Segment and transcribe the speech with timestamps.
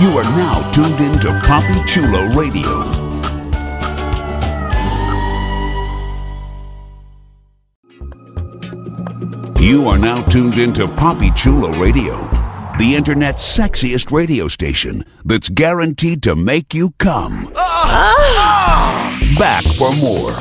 [0.00, 3.10] You are now tuned in to Papi Chulo Radio.
[9.60, 12.16] You are now tuned into Papi Chulo Radio,
[12.78, 17.52] the internet's sexiest radio station that's guaranteed to make you come.
[19.38, 20.32] Back for more.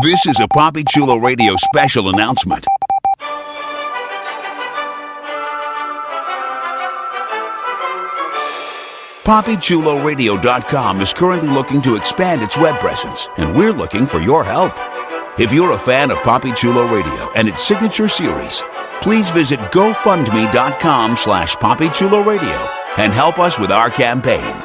[0.00, 2.64] This is a Papi Chulo Radio special announcement.
[9.26, 14.72] PapiChuloRadio.com is currently looking to expand its web presence, and we're looking for your help.
[15.36, 18.62] If you're a fan of Papi Chulo Radio and its signature series,
[19.02, 24.62] please visit GoFundMe.com slash PapiChuloRadio and help us with our campaign.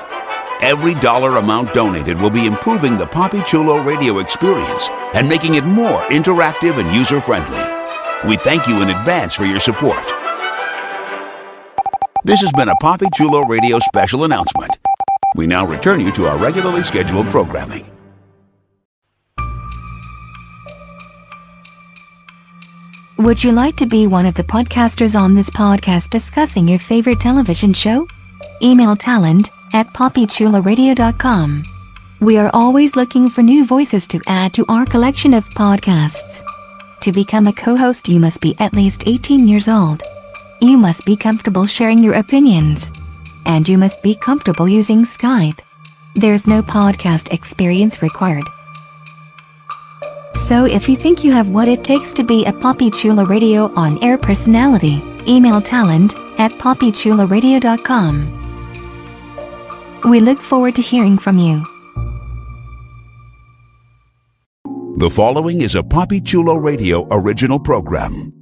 [0.62, 5.66] Every dollar amount donated will be improving the Papi Chulo radio experience and making it
[5.66, 8.30] more interactive and user-friendly.
[8.30, 10.21] We thank you in advance for your support.
[12.24, 14.78] This has been a Papi Chulo Radio special announcement.
[15.36, 17.84] We now return you to our regularly scheduled programming.
[23.18, 27.20] Would you like to be one of the podcasters on this podcast discussing your favorite
[27.20, 28.08] television show?
[28.62, 31.66] Email talent at papichuloradio.com.
[32.20, 36.44] We are always looking for new voices to add to our collection of podcasts.
[37.02, 40.04] To become a co-host you must be at least 18 years old.
[40.64, 42.92] You must be comfortable sharing your opinions.
[43.48, 45.60] And you must be comfortable using Skype.
[46.16, 48.48] There's no podcast experience required.
[50.34, 53.74] So if you think you have what it takes to be a Papi Chulo Radio
[53.74, 58.38] on-air personality, email talent at papichuloradio.com.
[60.10, 61.66] We look forward to hearing from you.
[64.98, 68.41] The following is a Papi Chulo Radio original program.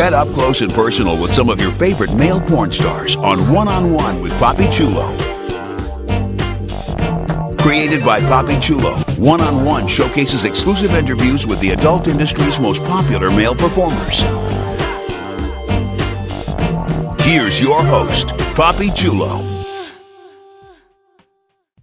[0.00, 3.68] Get up close and personal with some of your favorite male porn stars on One
[3.68, 5.14] on One with Papi Chulo.
[7.58, 12.82] Created by Papi Chulo, One on One showcases exclusive interviews with the adult industry's most
[12.84, 14.22] popular male performers.
[17.22, 19.59] Here's your host, Papi Chulo.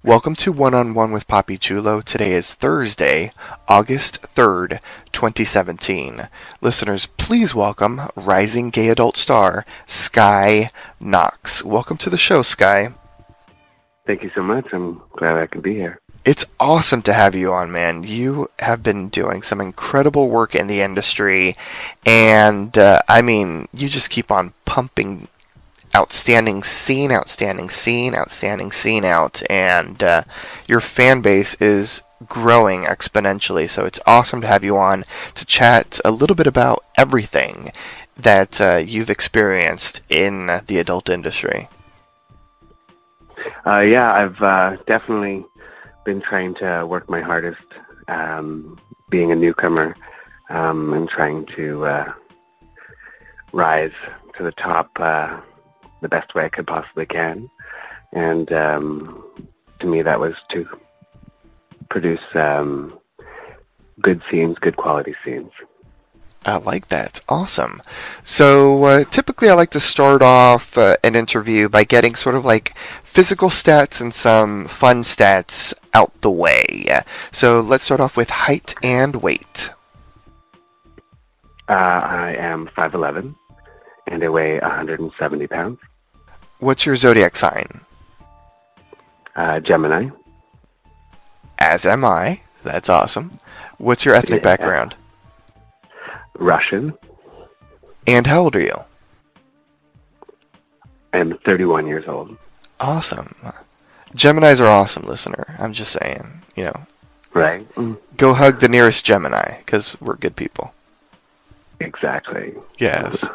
[0.08, 2.00] Welcome to One on One with Papi Chulo.
[2.00, 3.30] Today is Thursday,
[3.68, 4.80] August 3rd,
[5.12, 6.30] 2017.
[6.62, 11.62] Listeners, please welcome rising gay adult star Skyy Knox.
[11.62, 12.94] Welcome to the show, Skyy.
[14.06, 14.72] Thank you so much.
[14.72, 16.00] I'm glad I could be here.
[16.24, 18.04] It's awesome to have you on, man.
[18.04, 21.58] You have been doing some incredible work in the industry,
[22.06, 25.28] and uh, I mean, you just keep on pumping
[25.96, 30.24] outstanding scene, outstanding scene, outstanding scene out, and uh,
[30.68, 33.70] your fan base is growing exponentially.
[33.70, 35.06] So it's awesome to have you on
[35.36, 37.72] to chat a little bit about everything
[38.16, 41.70] that uh, you've experienced in the adult industry.
[43.66, 45.46] Uh, yeah, I've uh, definitely
[46.04, 47.62] been trying to work my hardest,
[48.08, 49.96] um, being a newcomer,
[50.50, 52.14] um, and trying to uh,
[53.52, 53.92] rise
[54.36, 55.40] to the top uh,
[56.02, 57.50] the best way I could possibly can.
[58.14, 59.24] And um,
[59.80, 60.68] to me, that was to
[61.90, 62.98] produce um,
[64.02, 65.52] good scenes, good quality scenes.
[66.46, 67.20] I like that.
[67.28, 67.82] Awesome.
[68.24, 72.46] So uh, typically, I like to start off uh, an interview by getting sort of
[72.46, 72.74] like
[73.04, 77.02] physical stats and some fun stats out the way.
[77.34, 79.72] So let's start off with height and weight.
[81.68, 83.36] Uh, I am 5'11",
[84.08, 85.80] and I weigh 170 pounds.
[86.60, 87.82] What's your zodiac sign?
[89.36, 90.10] Uh, Gemini.
[91.60, 92.42] As am I.
[92.64, 93.40] That's awesome.
[93.78, 94.56] What's your ethnic Yeah.
[94.56, 94.96] background?
[96.38, 96.94] Russian.
[98.08, 98.80] And how old are you?
[101.14, 102.38] I'm 31 years old.
[102.80, 103.36] Awesome.
[104.16, 105.56] Geminis are awesome, listener.
[105.60, 106.42] I'm just saying.
[106.56, 106.82] You know,
[107.34, 107.68] Right?
[108.18, 110.74] Go hug the nearest Gemini because we're good people.
[111.80, 112.56] Exactly.
[112.80, 113.26] Yes.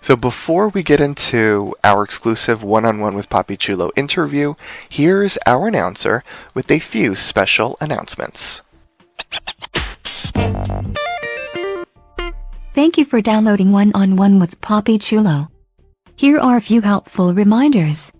[0.00, 4.54] So before we get into our exclusive one-on-one with Papi Chulo interview,
[4.88, 6.22] here's our announcer
[6.54, 8.62] with a few special announcements.
[12.74, 15.48] Thank you for downloading One on One with Papi Chulo.
[16.16, 18.12] Here are a few helpful reminders.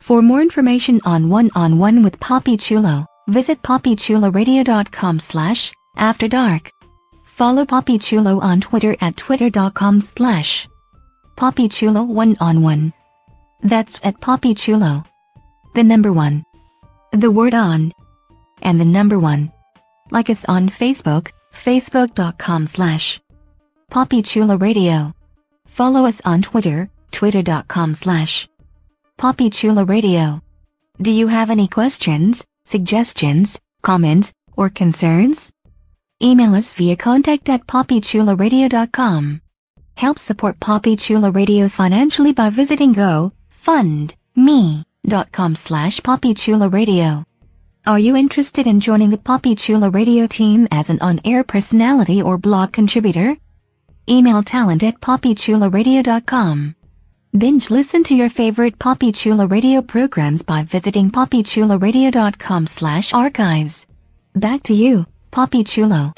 [0.00, 6.70] For more information on One on One with Papi Chulo, visit papichuloradio.com slash after dark.
[7.24, 10.68] Follow Papi Chulo on Twitter at twitter.com slash
[11.36, 12.92] Papi Chulo one on one.
[13.62, 15.04] That's at Papi Chulo.
[15.74, 16.44] The number one.
[17.12, 17.92] The word on.
[18.62, 19.52] And the number one.
[20.10, 23.20] Like us on Facebook, facebook.com slash
[23.90, 25.14] Papi Chulo Radio.
[25.66, 28.48] Follow us on Twitter, twitter.com slash
[29.18, 30.42] Papi Chulo Radio.
[31.00, 35.52] Do you have any questions, suggestions, comments, or concerns?
[36.22, 39.40] Email us via contact at papichuloradio.com.
[39.96, 47.24] Help support Papi Chulo Radio financially by visiting gofundme.com slash Papi Chulo Radio.
[47.86, 52.38] Are you interested in joining the Papi Chulo Radio team as an on-air personality or
[52.38, 53.36] blog contributor?
[54.08, 56.74] Email talent at papichuloradio.com.
[57.36, 63.86] Binge listen to your favorite Papi Chulo Radio programs by visiting papichuloradio.com slash archives.
[64.34, 66.12] Back to you, Papi Chulo.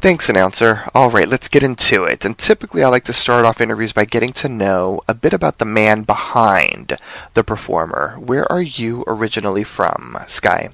[0.00, 0.84] Thanks, announcer.
[0.94, 2.24] All right, let's get into it.
[2.24, 5.58] And typically, I like to start off interviews by getting to know a bit about
[5.58, 6.92] the man behind
[7.34, 8.16] the performer.
[8.20, 10.72] Where are you originally from, Skyy?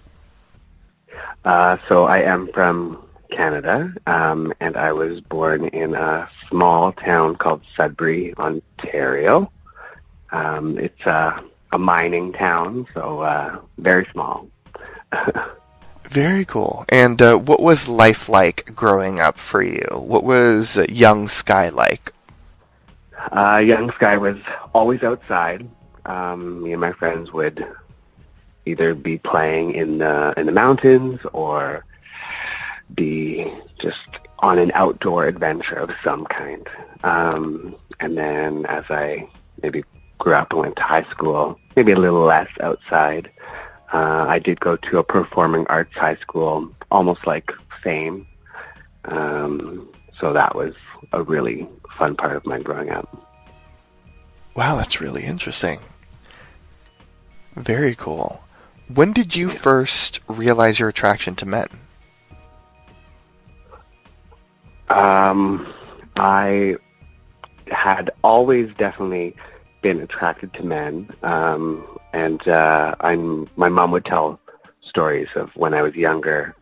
[1.43, 7.37] Uh, so I am from Canada, um, and I was born in a small town
[7.37, 9.51] called Sudbury, Ontario.
[10.33, 11.43] Um, it's a,
[11.73, 14.49] a mining town, so uh, very small.
[16.09, 16.85] Very cool.
[16.89, 19.87] And uh, what was life like growing up for you?
[19.93, 22.13] What was young Skyy like?
[23.33, 24.39] Uh, young Skyy was
[24.75, 25.69] always outside.
[26.07, 27.67] Um, me and my friends would
[28.67, 31.85] either be playing in the in the mountains or
[32.95, 34.07] be just
[34.41, 36.69] on an outdoor adventure of some kind.
[37.03, 39.29] Um, and then as I
[39.63, 39.85] maybe
[40.19, 43.31] grew up and went to high school, maybe a little less outside,
[43.95, 47.53] uh, I did go to a performing arts high school, almost like
[47.85, 48.27] FAME.
[49.05, 49.89] Um,
[50.19, 50.75] so that was
[51.13, 53.09] a really fun part of my growing up.
[54.57, 55.79] Wow, that's really interesting.
[57.55, 58.43] Very cool.
[58.93, 61.69] When did you first realize your attraction to men?
[64.89, 65.73] Um,
[66.17, 66.79] I
[67.71, 69.37] had always definitely
[69.83, 74.39] been attracted to men, um, and uh, I'm my mom would tell
[74.81, 76.55] stories of when I was younger,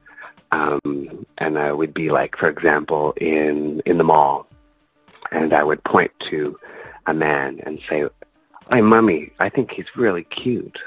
[0.50, 4.48] um, and I would be like, for example, in in the mall,
[5.30, 6.58] and I would point to
[7.06, 8.08] a man and say,
[8.70, 10.80] "Hey, mommy, I think he's really cute,"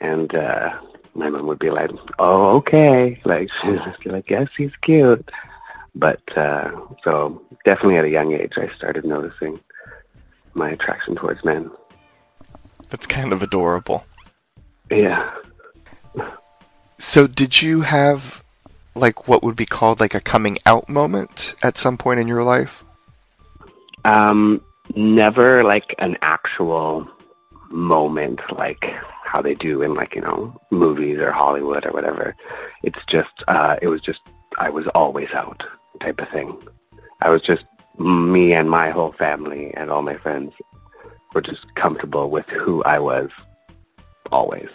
[0.00, 0.80] and uh,
[1.14, 5.30] my mom would be like, "Oh, okay," like she's like, "Yes, he's cute."
[5.94, 6.70] But uh,
[7.04, 9.60] so definitely at a young age, I started noticing
[10.54, 11.70] my attraction towards men.
[12.92, 14.04] That's kind of adorable.
[14.90, 15.32] Yeah.
[16.98, 18.44] So, did you have
[18.94, 22.44] like what would be called like a coming out moment at some point in your
[22.44, 22.84] life?
[24.04, 24.62] Um,
[24.94, 27.08] never like an actual
[27.70, 28.94] moment like
[29.24, 32.36] how they do in like, you know, movies or Hollywood or whatever.
[32.82, 34.20] It's just, uh, it was just,
[34.58, 35.64] I was always out
[36.00, 36.62] type of thing.
[37.22, 37.64] I was just,
[37.98, 40.52] me and my whole family and all my friends
[41.34, 43.30] were just comfortable with who I was
[44.30, 44.68] always.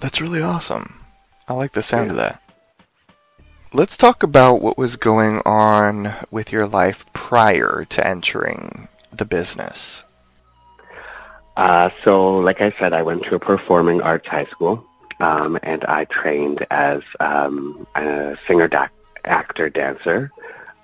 [0.00, 1.00] That's really awesome.
[1.48, 2.42] I like the sound of that.
[3.72, 10.04] Let's talk about what was going on with your life prior to entering the business.
[11.56, 14.84] Uh, so, like I said, I went to a performing arts high school,
[15.20, 18.88] um, and I trained as um, a singer, da-
[19.24, 20.30] actor, dancer.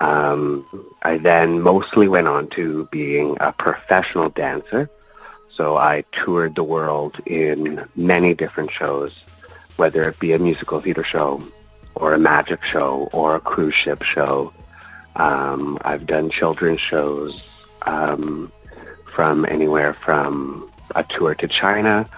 [0.00, 0.64] Um,
[1.02, 4.88] I then mostly went on to being a professional dancer.
[5.52, 9.12] So I toured the world in many different shows,
[9.76, 11.42] whether it be a musical theater show
[11.96, 14.52] or a magic show or a cruise ship show.
[15.16, 17.42] Um, I've done children's shows
[17.82, 18.52] um,
[19.12, 22.08] from anywhere from a tour to China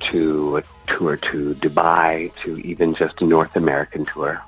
[0.00, 4.42] to a tour to Dubai to even just a North American tour.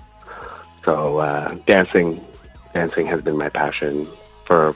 [0.84, 2.24] So uh, dancing,
[2.74, 4.08] dancing has been my passion
[4.44, 4.74] for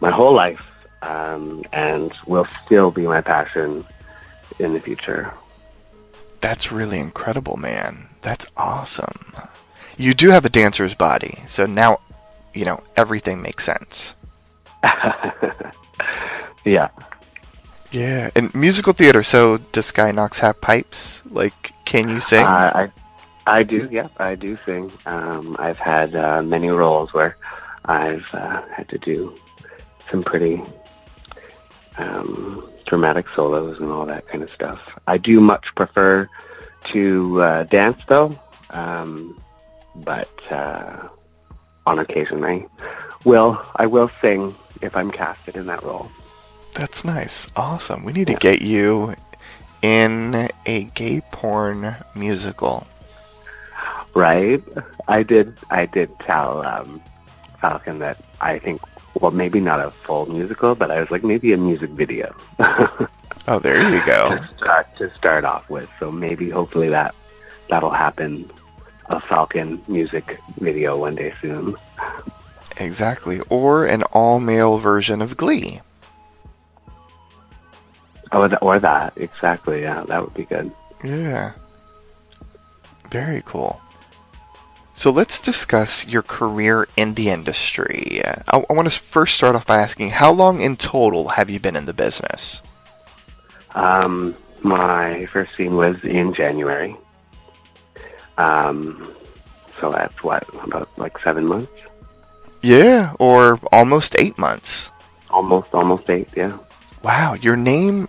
[0.00, 0.62] my whole life,
[1.02, 3.84] um, and will still be my passion
[4.58, 5.32] in the future.
[6.40, 8.08] That's really incredible, man.
[8.22, 9.34] That's awesome.
[9.96, 12.00] you do have a dancer's body, so now,
[12.52, 14.14] you know, everything makes sense.
[16.64, 16.88] yeah.
[17.92, 19.22] Yeah, and musical theater.
[19.22, 21.22] So does Skyy Knox have pipes?
[21.30, 22.44] Like, can you sing?
[22.44, 22.92] Uh, I,
[23.46, 23.88] I do.
[23.90, 24.92] Yep, I do sing.
[25.06, 27.36] Um, I've had uh, many roles where
[27.84, 29.34] I've uh, had to do
[30.10, 30.62] some pretty
[31.98, 34.80] um, dramatic solos and all that kind of stuff.
[35.06, 36.28] I do much prefer
[36.84, 38.38] to uh, dance, though.
[38.70, 39.40] Um,
[39.96, 41.08] but uh,
[41.86, 42.66] on occasion, I
[43.24, 43.60] will.
[43.76, 46.08] I will sing if I'm casted in that role.
[46.72, 47.46] That's nice.
[47.56, 48.04] Awesome.
[48.04, 49.14] We need to get you
[49.82, 52.86] in a gay porn musical.
[54.14, 54.62] Right.
[55.08, 55.56] I did.
[55.70, 57.02] I did tell um,
[57.60, 58.80] Falcon that I think.
[59.20, 62.34] Well, maybe not a full musical, but I was like maybe a music video
[63.46, 64.30] Oh, there you go.
[64.36, 65.88] to start to start off with.
[66.00, 67.14] So maybe, hopefully, that
[67.68, 68.50] that'll happen.
[69.06, 71.76] A Falcon music video one day soon.
[72.78, 73.38] exactly.
[73.50, 75.82] Or an all-male version of Glee.
[78.32, 79.82] Oh, or that exactly.
[79.82, 80.72] Yeah, that would be good.
[81.04, 81.52] Yeah.
[83.10, 83.78] Very cool.
[84.96, 88.22] So let's discuss your career in the industry.
[88.24, 91.58] I, I want to first start off by asking, how long in total have you
[91.58, 92.62] been in the business?
[93.74, 96.96] Um, my first scene was in January.
[98.38, 99.12] Um,
[99.80, 101.72] so that's what about like seven months,
[102.62, 104.90] Yeah, or almost eight months.
[105.30, 106.28] almost almost eight.
[106.36, 106.56] Yeah.
[107.02, 108.08] Wow, your name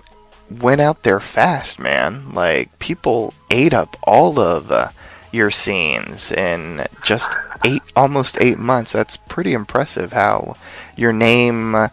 [0.49, 2.31] went out there fast, man.
[2.33, 4.89] Like people ate up all of uh,
[5.35, 7.31] your scenes in just
[7.65, 8.93] eight, almost eight months.
[8.93, 10.13] That's pretty impressive.
[10.13, 10.55] How
[10.95, 11.89] your name,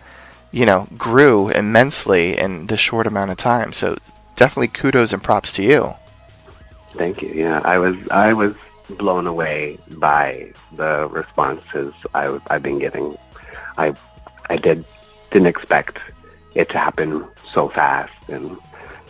[0.53, 3.73] you know, grew immensely in this short amount of time.
[3.73, 3.97] So
[4.37, 5.95] definitely kudos and props to you.
[6.95, 7.33] Thank you.
[7.35, 8.55] Yeah, I was I was
[8.91, 13.17] blown away by the responses I, I've been getting.
[13.79, 13.95] I
[14.51, 14.85] I did
[15.31, 15.99] didn't expect
[16.55, 18.57] it to happen so fast, and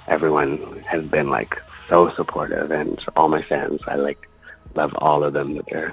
[0.07, 3.81] everyone has been like so supportive, and all my fans.
[3.87, 4.29] I like
[4.75, 5.93] love all of them that they're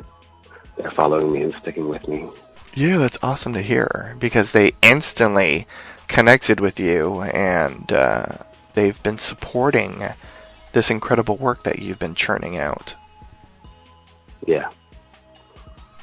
[0.78, 2.30] they're following me and sticking with me.
[2.74, 5.68] Yeah, that's awesome to hear because they instantly
[6.08, 8.38] connected with you and uh,
[8.74, 10.04] they've been supporting
[10.72, 12.96] this incredible work that you've been churning out.
[14.46, 14.70] Yeah.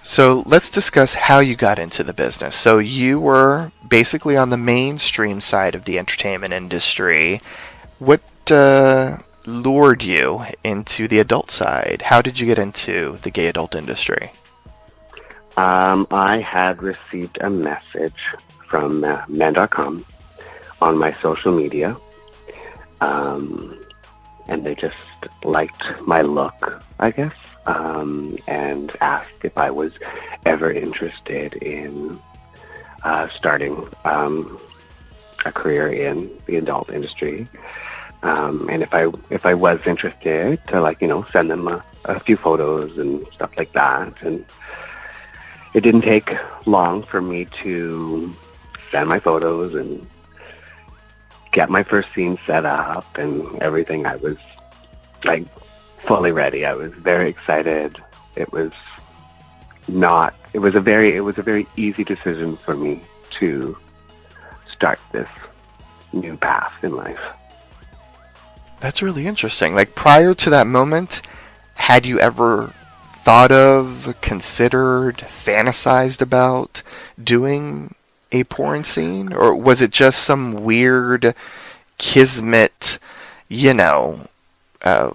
[0.02, 2.54] So let's discuss how you got into the business.
[2.54, 7.40] So you were basically on the mainstream side of the entertainment industry.
[7.98, 12.02] What uh, lured you into the adult side?
[12.02, 14.32] How did you get into the gay adult industry?
[15.56, 18.34] Um, I had received a message
[18.68, 20.04] from uh, men.com
[20.82, 21.96] on my social media,
[23.00, 23.78] um,
[24.48, 24.96] and they just
[25.44, 27.32] liked my look, I guess,
[27.66, 29.92] um, and asked if I was
[30.44, 32.20] ever interested in
[33.04, 34.60] uh, starting um,
[35.46, 37.48] a career in the adult industry.
[38.26, 41.84] Um, and if I if I was interested, to like you know send them a,
[42.06, 44.44] a few photos and stuff like that, and
[45.74, 48.34] it didn't take long for me to
[48.90, 50.04] send my photos and
[51.52, 54.06] get my first scene set up and everything.
[54.06, 54.38] I was
[55.24, 55.46] like
[56.04, 56.66] fully ready.
[56.66, 58.02] I was very excited.
[58.34, 58.72] It was
[59.86, 60.34] not.
[60.52, 61.14] It was a very.
[61.14, 63.02] It was a very easy decision for me
[63.38, 63.78] to
[64.68, 65.28] start this
[66.12, 67.20] new path in life.
[68.80, 69.74] That's really interesting.
[69.74, 71.22] Like prior to that moment,
[71.74, 72.72] had you ever
[73.22, 76.82] thought of, considered, fantasized about
[77.22, 77.94] doing
[78.32, 79.32] a porn scene?
[79.32, 81.34] Or was it just some weird
[81.98, 82.98] kismet,
[83.48, 84.28] you know,
[84.82, 85.12] uh,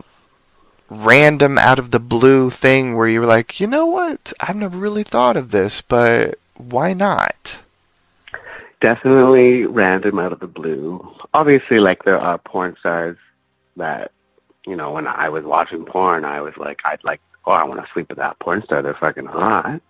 [0.89, 4.33] random out of the blue thing where you were like, you know what?
[4.39, 7.61] I've never really thought of this, but why not?
[8.81, 11.15] Definitely random out of the blue.
[11.33, 13.17] Obviously, like there are porn stars
[13.77, 14.11] that,
[14.65, 17.83] you know, when I was watching porn, I was like, I'd like, oh, I want
[17.83, 18.81] to sleep with that porn star.
[18.81, 19.81] They're fucking hot.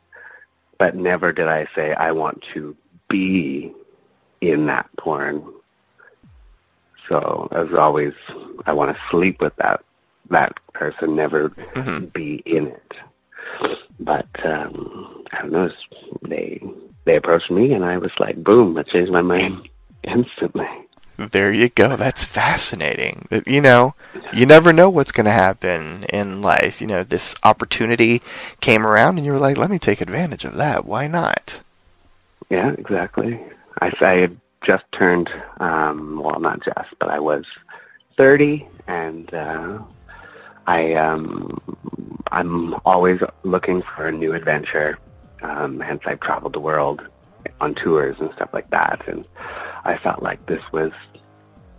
[0.78, 2.76] But never did I say I want to
[3.08, 3.74] be
[4.42, 5.44] in that porn.
[7.08, 8.14] So as always,
[8.66, 9.84] I want to sleep with that
[10.30, 12.14] that person, never Mhm.
[12.14, 12.94] be in it.
[14.00, 15.72] But um, I don't know.
[16.22, 16.62] They
[17.06, 18.78] they approached me, and I was like, boom!
[18.78, 19.68] I changed my mind
[20.04, 20.70] instantly.
[21.30, 21.96] There you go.
[21.96, 23.28] That's fascinating.
[23.46, 23.96] You know,
[24.34, 26.82] you never know what's going to happen in life.
[26.82, 28.22] You know, this opportunity
[28.60, 30.86] came around and you were like, let me take advantage of that.
[30.86, 31.60] Why not?
[32.50, 33.40] Yeah, exactly.
[33.82, 37.46] I, I had just turned, um, well, not just, but I was
[38.18, 39.80] 30, and uh,
[40.68, 41.60] I um,
[42.32, 45.00] I'm always looking for a new adventure.
[45.42, 47.08] Um, hence, I've traveled the world
[47.60, 49.26] on tours and stuff like that, and
[49.86, 50.92] I felt like this was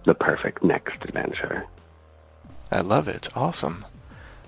[0.05, 1.67] the perfect next adventure.
[2.71, 3.29] I love it.
[3.37, 3.85] Awesome.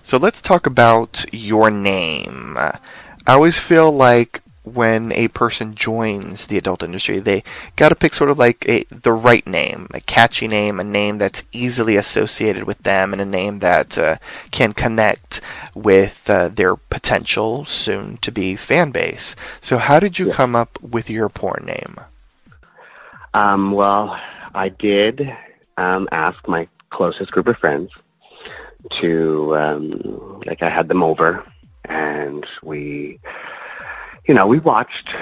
[0.03, 2.57] So let's talk about your name.
[2.59, 2.79] I
[3.27, 7.43] always feel like when a person joins the adult industry, they
[7.77, 11.19] got to pick sort of like a, the right name, a catchy name, a name
[11.19, 14.17] that's easily associated with them, and a name that uh,
[14.51, 15.43] can connect
[15.75, 19.37] with uh, their potential soon to be fan base.
[19.61, 20.35] So, how did you Yeah.
[20.35, 22.01] come up with your porn name?
[23.35, 24.19] Um, well,
[24.55, 25.37] I did
[25.77, 27.91] um, ask my closest group of friends
[28.91, 31.45] to, um, like, I had them over,
[31.87, 33.19] and we,
[34.27, 35.15] you know, we watched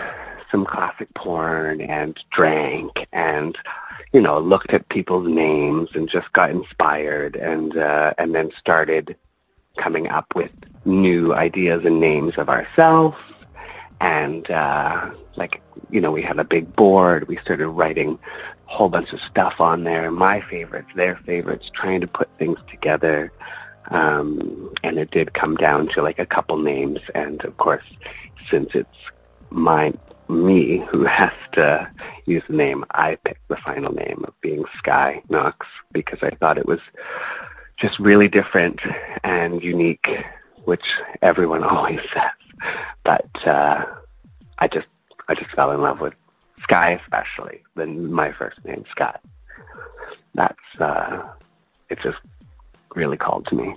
[0.51, 3.57] some classic porn and drank and,
[4.13, 9.17] you know, looked at people's names and just got inspired and uh, and then started
[9.79, 10.51] coming up with
[10.85, 13.17] new ideas and names of ourselves
[14.01, 18.19] and uh, like you know we had a big board we started writing
[18.69, 22.59] a whole bunch of stuff on there my favorites their favorites trying to put things
[22.69, 23.33] together.
[23.91, 27.85] Um, and it did come down to like a couple names and of course
[28.49, 28.99] since it's
[29.51, 29.93] my
[30.29, 31.91] me who has to
[32.25, 36.59] use the name i picked the final name of being skyy knox because i thought
[36.59, 36.81] it was
[37.77, 38.81] just really different
[39.25, 40.25] and unique
[40.65, 42.31] which everyone always says.
[43.05, 43.85] But uh,
[44.59, 44.87] I just
[45.29, 46.15] I just fell in love with
[46.63, 47.63] Skyy especially.
[47.75, 49.21] Then my first name Scott.
[50.35, 51.29] That's uh,
[51.89, 52.19] it just
[52.95, 53.77] really called to me.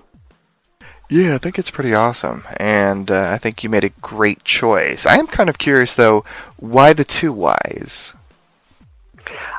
[1.09, 5.05] Yeah, I think it's pretty awesome, and uh, I think you made a great choice.
[5.05, 6.25] I am kind of curious though,
[6.57, 8.13] why the two Y's?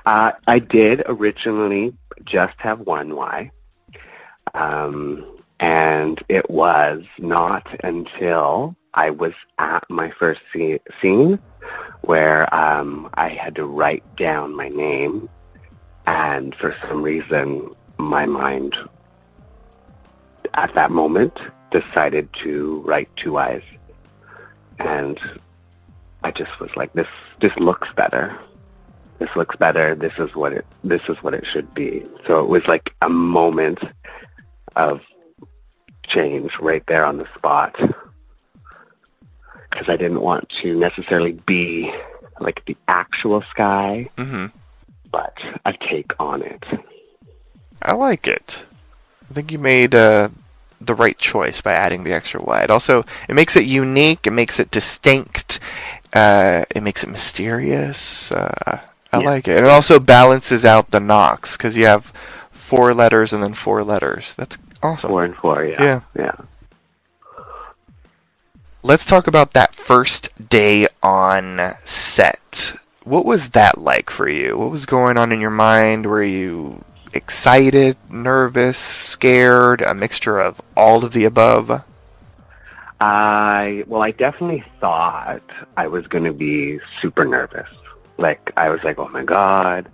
[0.04, 3.52] Uh, I did originally just have one Y,
[4.54, 5.24] um,
[5.60, 11.38] and it was not until I was at my first scene
[12.02, 15.28] where um, I had to write down my name,
[16.06, 18.76] and for some reason my mind
[20.54, 21.36] at that moment
[21.70, 23.62] decided to write two Y's,
[24.78, 25.18] and
[26.22, 27.08] I just was like, this
[27.40, 28.38] this looks better.
[29.18, 29.94] This looks better.
[29.94, 32.04] This is what it this is what it should be.
[32.26, 33.80] So it was like a moment
[34.76, 35.00] of
[36.06, 37.74] change right there on the spot
[39.76, 41.92] because I didn't want to necessarily be
[42.40, 44.46] like the actual sky, Mm-hmm.
[45.12, 46.64] but a take on it.
[47.82, 48.64] I like it.
[49.30, 50.28] I think you made uh,
[50.80, 52.62] the right choice by adding the extra Y.
[52.62, 54.26] It also it makes it unique.
[54.26, 55.60] It makes it distinct.
[56.12, 58.32] Uh, it makes it mysterious.
[58.32, 58.80] Uh,
[59.12, 59.24] I Yeah.
[59.26, 59.58] like it.
[59.58, 62.12] It also balances out the Knox because you have
[62.50, 64.32] four letters and then four letters.
[64.36, 65.10] That's awesome.
[65.10, 65.82] Four and four, yeah.
[65.82, 66.00] Yeah.
[66.16, 66.34] Yeah.
[68.86, 72.72] Let's talk about that first day on set.
[73.02, 74.56] What was that like for you?
[74.56, 76.06] What was going on in your mind?
[76.06, 81.82] Were you excited, nervous, scared, a mixture of all of the above?
[83.00, 85.42] I well, I definitely thought
[85.76, 87.68] I was going to be super nervous.
[88.18, 89.90] Like I was like, oh my god,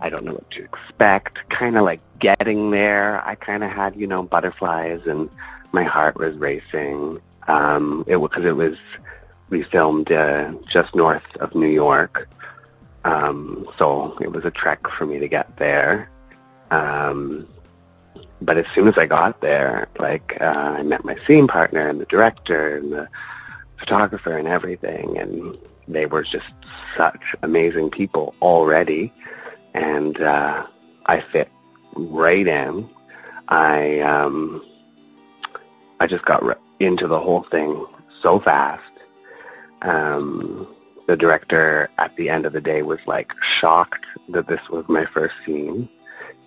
[0.00, 1.48] I don't know what to expect.
[1.48, 5.28] Kind of like getting there, I kind of had you know butterflies and
[5.72, 7.20] my heart was racing.
[7.48, 8.76] Um, it because it was
[9.50, 12.28] we filmed uh, just north of New York,
[13.04, 16.10] um, so it was a trek for me to get there.
[16.70, 17.46] Um,
[18.42, 22.00] but as soon as I got there, like uh, I met my scene partner and
[22.00, 23.08] the director and the
[23.78, 25.56] photographer and everything, and
[25.88, 26.50] they were just
[26.96, 29.12] such amazing people already,
[29.74, 30.66] and uh,
[31.06, 31.50] I fit
[31.94, 32.88] right in.
[33.48, 34.64] I um,
[36.00, 37.86] I just got r- into the whole thing
[38.22, 38.82] so fast.
[39.82, 40.66] Um,
[41.06, 45.04] the director at the end of the day was like shocked that this was my
[45.04, 45.88] first scene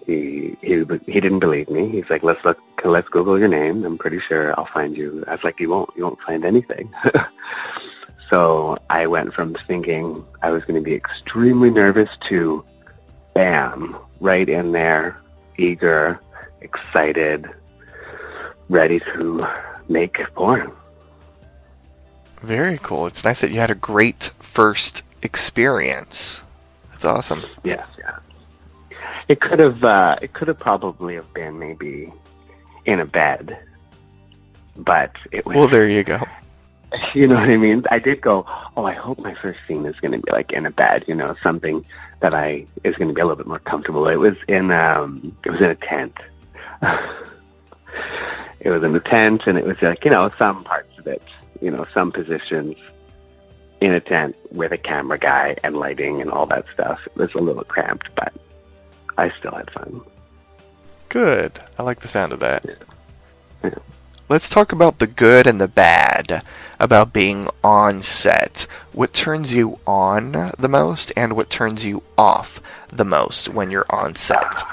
[0.10, 1.88] he he he didn't believe me.
[1.88, 3.86] He's like, let's look, let's Google your name.
[3.86, 5.24] I'm pretty sure I'll find you.
[5.28, 6.92] I was like, you won't, you won't find anything.
[8.30, 12.66] so I went from thinking I was going to be extremely nervous to,
[13.36, 15.22] bam, right in there,
[15.58, 16.20] eager,
[16.62, 17.48] excited,
[18.68, 19.48] ready to
[19.90, 20.72] make porn.
[22.42, 23.08] Very cool.
[23.08, 26.42] It's nice that you had a great first experience.
[26.92, 27.44] That's awesome.
[27.64, 28.20] Yes, yeah.
[29.28, 32.12] It could have, uh, it could have probably have been maybe
[32.86, 33.60] in a bed,
[34.78, 35.56] but it was.
[35.56, 36.20] Well, there you go.
[37.14, 37.86] You know what I mean?
[37.92, 40.66] I did go, oh, I hope my first scene is going to be like in
[40.66, 41.86] a bed, you know, something
[42.20, 44.08] that I is going to be a little bit more comfortable.
[44.08, 46.18] It was in um, it was in a tent,
[48.60, 51.22] it was in the tent, and it was like you know some parts of it,
[51.62, 52.76] you know, some positions
[53.82, 57.00] in a tent with a camera guy and lighting and all that stuff.
[57.06, 58.34] It was a little cramped, but
[59.18, 60.02] I still had fun.
[61.08, 61.60] Good.
[61.78, 62.66] I like the sound of that.
[63.64, 63.72] Yeah.
[64.28, 66.44] Let's talk about the good and the bad
[66.80, 68.68] about being on set.
[68.92, 73.88] What turns you on the most and what turns you off the most when you're
[73.90, 74.64] on set?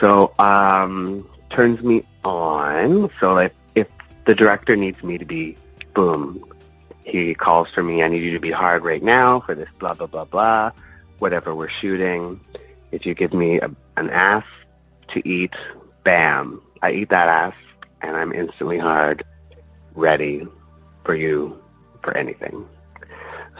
[0.00, 3.10] So, um, turns me on.
[3.20, 3.88] So, like, if
[4.24, 5.56] the director needs me to be,
[5.94, 6.44] boom,
[7.04, 9.94] he calls for me, I need you to be hard right now for this blah,
[9.94, 10.72] blah, blah, blah,
[11.18, 12.40] whatever we're shooting.
[12.90, 14.44] If you give me a, an ass
[15.08, 15.54] to eat,
[16.02, 17.54] bam, I eat that ass
[18.00, 19.22] and I'm instantly hard,
[19.94, 20.46] ready
[21.04, 21.62] for you
[22.02, 22.66] for anything.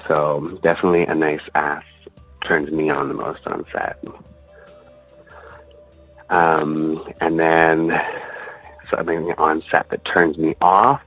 [0.09, 1.85] So definitely a nice ass
[2.43, 4.03] turns me on the most on set.
[6.31, 7.91] Um, and then
[8.89, 11.03] something on set that turns me off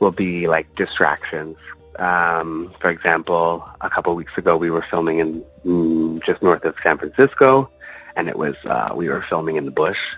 [0.00, 1.56] will be like distractions.
[1.98, 6.74] Um, for example, a couple weeks ago we were filming in mm, just north of
[6.82, 7.70] San Francisco,
[8.16, 10.14] and it was uh, we were filming in the bush,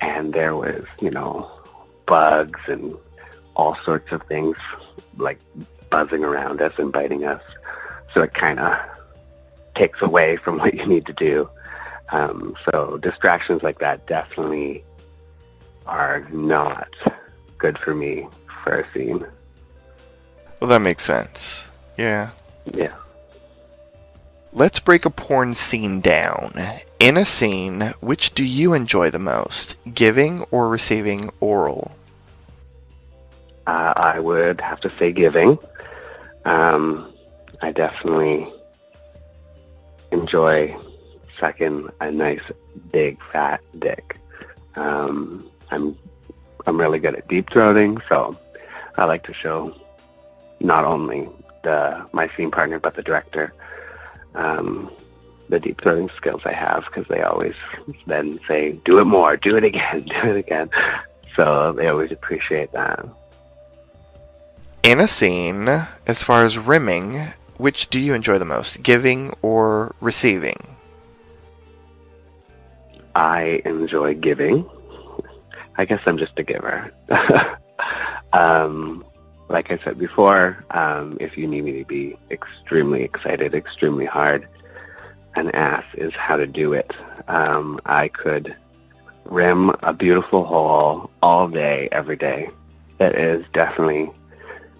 [0.00, 1.50] and there was you know
[2.06, 2.94] bugs and
[3.54, 4.56] all sorts of things
[5.18, 5.38] like
[5.90, 7.42] buzzing around us and biting us.
[8.14, 8.76] So it kind of
[9.74, 11.48] takes away from what you need to do.
[12.10, 14.84] Um, so distractions like that definitely
[15.86, 16.88] are not
[17.58, 18.26] good for me
[18.62, 19.24] for a scene.
[20.60, 21.66] Well, that makes sense.
[21.98, 22.30] Yeah.
[22.72, 22.94] Yeah.
[24.52, 26.54] Let's break a porn scene down.
[27.00, 31.92] In a scene, which do you enjoy the most, giving or receiving oral?
[33.66, 35.58] Uh, I would have to say giving.
[36.44, 37.12] Um,
[37.62, 38.52] I definitely
[40.10, 40.76] enjoy
[41.38, 42.42] sucking a nice
[42.90, 44.18] big fat dick.
[44.76, 45.96] Um, I'm
[46.66, 48.38] I'm really good at deep throating, so
[48.96, 49.74] I like to show
[50.60, 51.28] not only
[51.64, 53.52] the my scene partner but the director
[54.34, 54.90] um,
[55.48, 57.54] the deep throating skills I have because they always
[58.06, 60.70] then say, "Do it more, do it again, do it again."
[61.34, 63.06] So they always appreciate that.
[64.82, 65.68] In a scene,
[66.06, 70.76] as far as rimming, which do you enjoy the most, giving or receiving?
[73.14, 74.68] I enjoy giving.
[75.76, 76.92] I guess I'm just a giver.
[78.32, 79.04] um,
[79.48, 84.48] like I said before, um, if you need me to be extremely excited, extremely hard,
[85.34, 86.92] an ass is how to do it.
[87.28, 88.56] Um, I could
[89.24, 92.50] rim a beautiful hole all day, every day.
[92.98, 94.10] That is definitely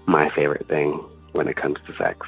[0.07, 0.93] my favorite thing
[1.33, 2.27] when it comes to sex.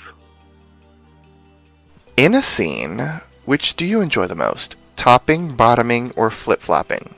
[2.16, 7.14] In a scene, which do you enjoy the most, topping, bottoming, or flip-flopping?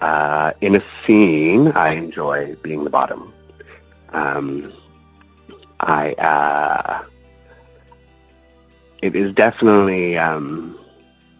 [0.00, 3.32] Uh, in a scene, I enjoy being the bottom.
[4.10, 4.72] Um,
[5.80, 7.04] I uh,
[9.02, 10.78] it is definitely um,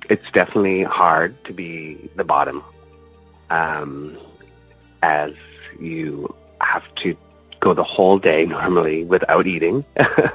[0.08, 2.62] it's definitely hard to be the bottom,
[3.50, 4.18] um,
[5.02, 5.32] as
[5.78, 7.16] you have to
[7.60, 9.84] go the whole day normally without eating,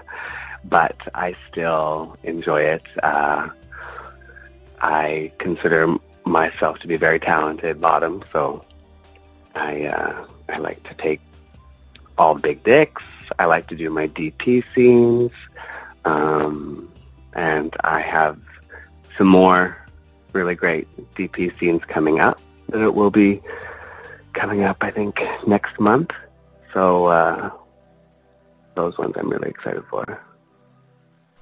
[0.66, 2.84] but I still enjoy it.
[3.02, 3.50] Uh,
[4.82, 8.64] I consider myself to be very talented bottom, so
[9.56, 11.22] I uh, I like to take
[12.18, 13.04] all big dicks.
[13.40, 15.32] I like to do my DP scenes,
[16.06, 16.92] um,
[17.34, 18.40] and I have
[19.18, 19.78] some more
[20.34, 23.42] really great DP scenes coming up that it will be
[24.34, 26.12] coming up, I think, next month.
[26.74, 27.50] So uh,
[28.76, 30.22] those ones I'm really excited for.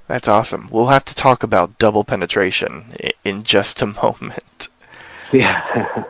[0.10, 0.70] That's awesome.
[0.72, 4.68] We'll have to talk about double penetration in just a moment.
[5.32, 6.04] Yeah.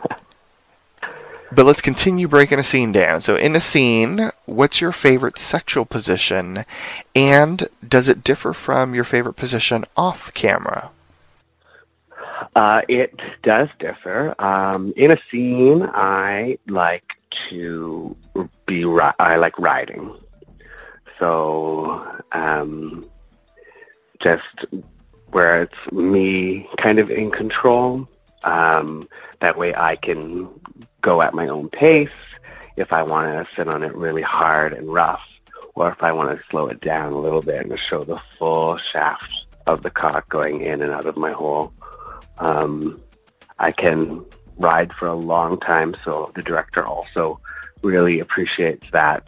[1.51, 3.19] But let's continue breaking a scene down.
[3.19, 6.63] So, in a scene, what's your favorite sexual position,
[7.13, 10.91] and does it differ from your favorite position off camera?
[12.55, 14.33] Uh, it does differ.
[14.39, 17.15] Um, in a scene, I like
[17.49, 18.15] to
[18.65, 18.85] be.
[18.85, 20.15] Ri- I like riding.
[21.19, 23.09] So, um,
[24.19, 24.65] just
[25.31, 28.07] where it's me kind of in control.
[28.43, 29.07] Um,
[29.39, 30.49] that way, I can
[31.01, 32.09] go at my own pace.
[32.77, 35.25] If I want to sit on it really hard and rough,
[35.75, 38.77] or if I want to slow it down a little bit and show the full
[38.77, 41.73] shaft of the cock going in and out of my hole.
[42.39, 43.01] Um,
[43.59, 44.25] I can
[44.57, 47.39] ride for a long time, so the director also
[47.81, 49.27] really appreciates that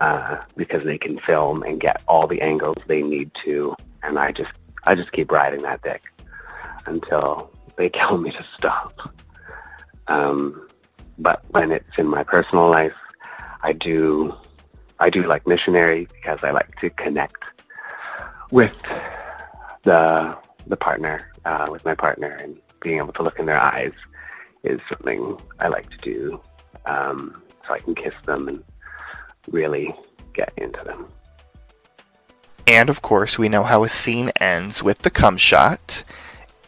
[0.00, 3.74] uh, because they can film and get all the angles they need to,
[4.06, 4.52] and I just
[4.84, 6.02] I just keep riding that dick
[6.86, 9.14] until they tell me to stop.
[10.08, 10.68] Um,
[11.18, 12.94] but when it's in my personal life,
[13.62, 14.34] I do
[14.98, 17.42] I do like missionary because I like to connect
[18.50, 18.72] with
[19.82, 23.92] the the partner, uh, with my partner, and being able to look in their eyes
[24.62, 26.40] is something I like to do,
[26.86, 28.64] um, so I can kiss them and
[29.48, 29.94] really
[30.32, 31.06] get into them.
[32.66, 36.02] And of course, we know how a scene ends with the cum shot.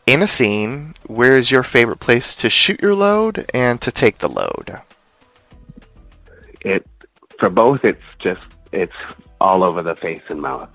[0.06, 4.18] In a scene, where is your favorite place to shoot your load and to take
[4.18, 4.80] the load?
[6.61, 6.87] It
[7.38, 8.40] for both, it's just
[8.72, 8.96] it's
[9.40, 10.70] all over the face and mouth.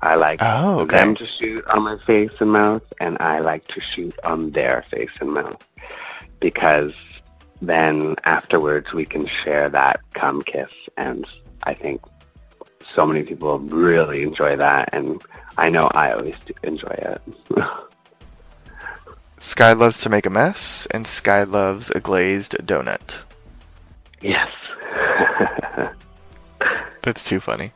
[0.00, 0.96] I like Oh, okay.
[0.96, 4.84] them to shoot on my face and mouth, and I like to shoot on their
[4.90, 5.60] face and mouth
[6.40, 6.92] because
[7.60, 11.26] then afterwards we can share that cum kiss, and
[11.64, 12.00] I think
[12.94, 15.22] so many people really enjoy that, and
[15.56, 17.20] I know I always do enjoy it.
[19.40, 23.22] Skyy loves to make a mess, and Skyy loves a glazed donut.
[24.20, 24.50] yes.
[27.02, 27.72] That's too funny.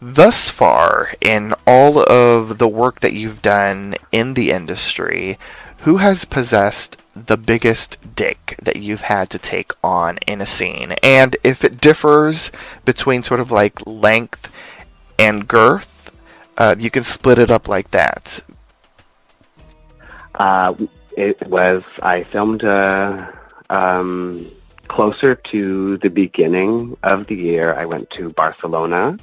[0.00, 5.38] Thus far, in all of the work that you've done in the industry,
[5.78, 10.92] who has possessed the biggest dick that you've had to take on in a scene?
[11.02, 12.52] And if it differs
[12.84, 14.50] between sort of like length
[15.18, 16.12] and girth,
[16.58, 18.40] uh, you can split it up like that.
[20.34, 20.74] Uh,
[21.16, 23.32] it was, I filmed uh,
[23.70, 24.50] um,
[24.88, 27.74] closer to the beginning of the year.
[27.74, 29.18] I went to Barcelona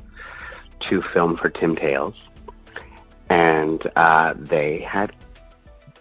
[0.82, 2.16] to film for Tim Tales.
[3.30, 5.14] And uh, they had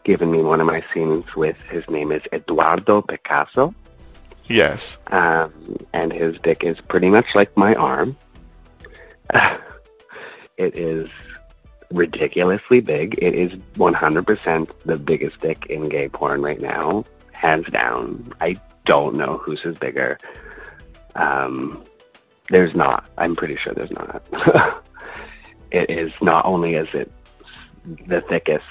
[0.05, 3.75] given me one of my scenes with, his name is Eduardo Picasso.
[4.47, 4.99] Yes.
[5.09, 8.17] Um, and his dick is pretty much like my arm.
[10.57, 11.09] it is
[11.91, 13.19] ridiculously big.
[13.21, 18.33] It is 100% the biggest dick in gay porn right now, hands down.
[18.41, 20.19] I don't know whose is bigger.
[21.15, 21.85] Um,
[22.49, 23.09] there's not.
[23.19, 24.23] I'm pretty sure there's not.
[25.71, 27.11] it is not only is it
[28.07, 28.65] the thickest,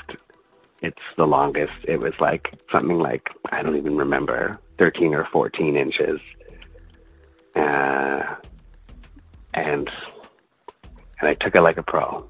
[0.81, 1.73] it's the longest.
[1.83, 6.19] It was like something like, I don't even remember, 13 or 14 inches.
[7.55, 8.35] Uh,
[9.53, 9.91] and
[11.19, 12.25] and I took it like a pro.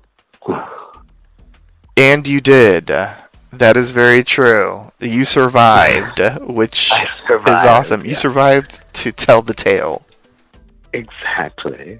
[1.98, 2.88] And you did.
[2.88, 4.92] That is very true.
[5.00, 8.06] You survived, which I is survived, awesome.
[8.06, 10.04] You survived to tell the tale.
[10.94, 12.00] Exactly.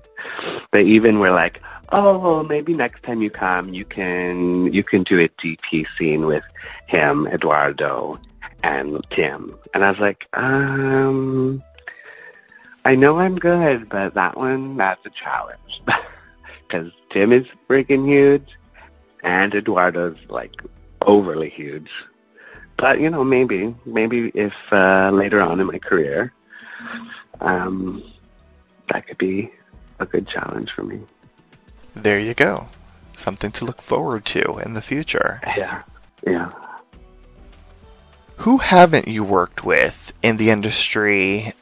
[0.72, 5.20] They even were like, "Oh, maybe next time you come, you can you can do
[5.20, 6.44] a DP scene with
[6.88, 8.20] him, Eduardo,
[8.64, 11.64] and Tim." And I was like, "Um,
[12.86, 15.82] I know I'm good, but that one that's a challenge
[16.68, 18.48] because Tim is freaking huge,
[19.24, 20.62] and Eduardo's like
[21.06, 21.92] overly huge."
[22.78, 26.34] But you know, maybe maybe if uh, later on in my career,
[27.40, 28.04] um,
[28.88, 29.52] that could be
[30.00, 31.00] a good challenge for me.
[31.96, 32.68] There you go.
[33.18, 35.42] Something to look forward to in the future.
[35.58, 35.84] Yeah.
[36.26, 36.52] Yeah.
[38.38, 41.54] Who haven't you worked with in the industry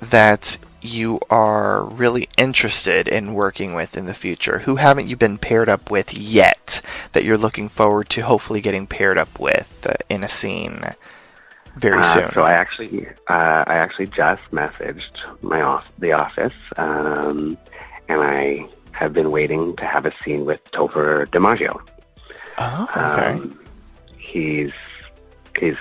[0.00, 4.58] that you are really interested in working with in the future?
[4.60, 6.80] Who haven't you been paired up with yet
[7.12, 10.82] that you're looking forward to hopefully getting paired up with uh, in a scene
[11.76, 12.32] very Uh, soon?
[12.34, 17.56] so I actually, uh, I actually just messaged my off the office, um,
[18.08, 21.80] and I have been waiting to have a scene with Topher DiMaggio.
[22.58, 23.32] oh, okay.
[23.32, 23.60] Um,
[24.16, 24.72] he's
[25.58, 25.76] he's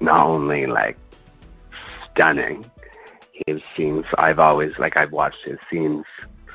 [0.00, 0.96] not only like
[2.04, 2.70] stunning.
[3.46, 6.04] His scenes, I've always like I've watched his scenes.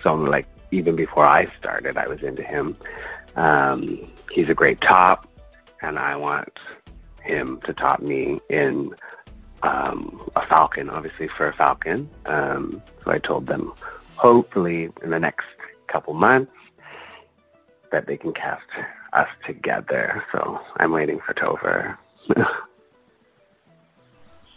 [0.02, 2.78] So like even before I started, I was into him.
[3.36, 5.28] Um, he's a great top,
[5.82, 6.58] and I want
[7.22, 8.96] him to top me in
[9.64, 12.10] um, a Falcon, obviously for a Falcon.
[12.26, 13.74] Um, so I told them,
[14.16, 15.46] hopefully in the next
[15.88, 16.52] couple months,
[17.92, 18.66] that they can cast
[19.14, 20.24] us together.
[20.32, 21.98] So I'm waiting for Topher.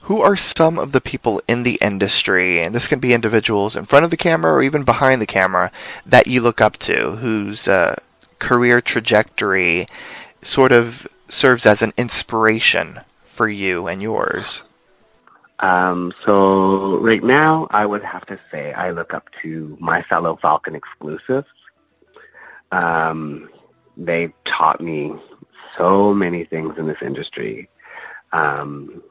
[0.03, 3.85] Who are some of the people in the industry, and this can be individuals in
[3.85, 5.71] front of the camera or even behind the camera,
[6.07, 7.97] that you look up to, whose uh,
[8.39, 9.87] career trajectory
[10.41, 14.63] sort of serves as an inspiration for you and yours?
[15.61, 20.37] Um, so right now, I would have to say I look up to my fellow
[20.37, 21.49] Falcon exclusives.
[22.71, 23.51] Um,
[23.97, 25.15] they taught me
[25.77, 27.69] so many things in this industry.
[28.33, 29.03] Um,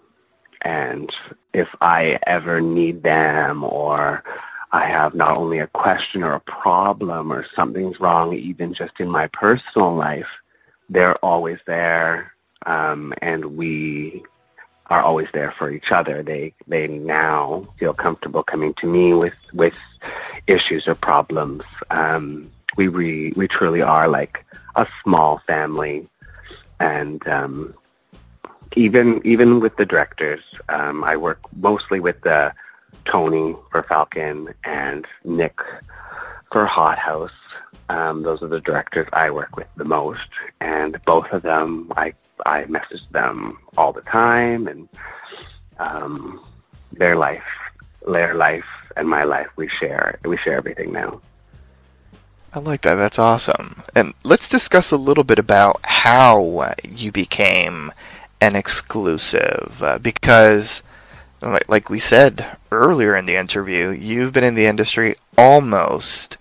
[0.62, 1.10] and
[1.54, 4.24] if I ever need them or
[4.72, 9.10] I have not only a question or a problem or something's wrong, even just in
[9.10, 10.30] my personal life,
[10.90, 12.34] they're always there.
[12.66, 14.24] Um, and we
[14.90, 16.24] are always there for each other.
[16.24, 19.76] They they now feel comfortable coming to me with with
[20.48, 21.64] issues or problems.
[21.90, 24.46] Um, we re, we truly are like
[24.76, 26.08] a small family,
[26.80, 27.74] and um,
[28.76, 32.54] even even with the directors, um, I work mostly with the
[33.06, 35.60] Tony for Falcon and Nick
[36.52, 37.32] for Hot House.
[37.90, 40.28] Um, those are the directors I work with the most,
[40.60, 42.14] and both of them, I
[42.46, 44.88] I message them all the time, and
[45.80, 46.46] um,
[46.92, 47.48] their life,
[48.08, 50.20] their life, and my life, we share.
[50.26, 51.22] We share everything now.
[52.54, 52.96] I like that.
[52.96, 53.84] That's awesome.
[53.96, 57.92] And let's discuss a little bit about how you became
[58.42, 60.82] an exclusive, uh, because,
[61.42, 66.38] like, like we said earlier in the interview, you've been in the industry almost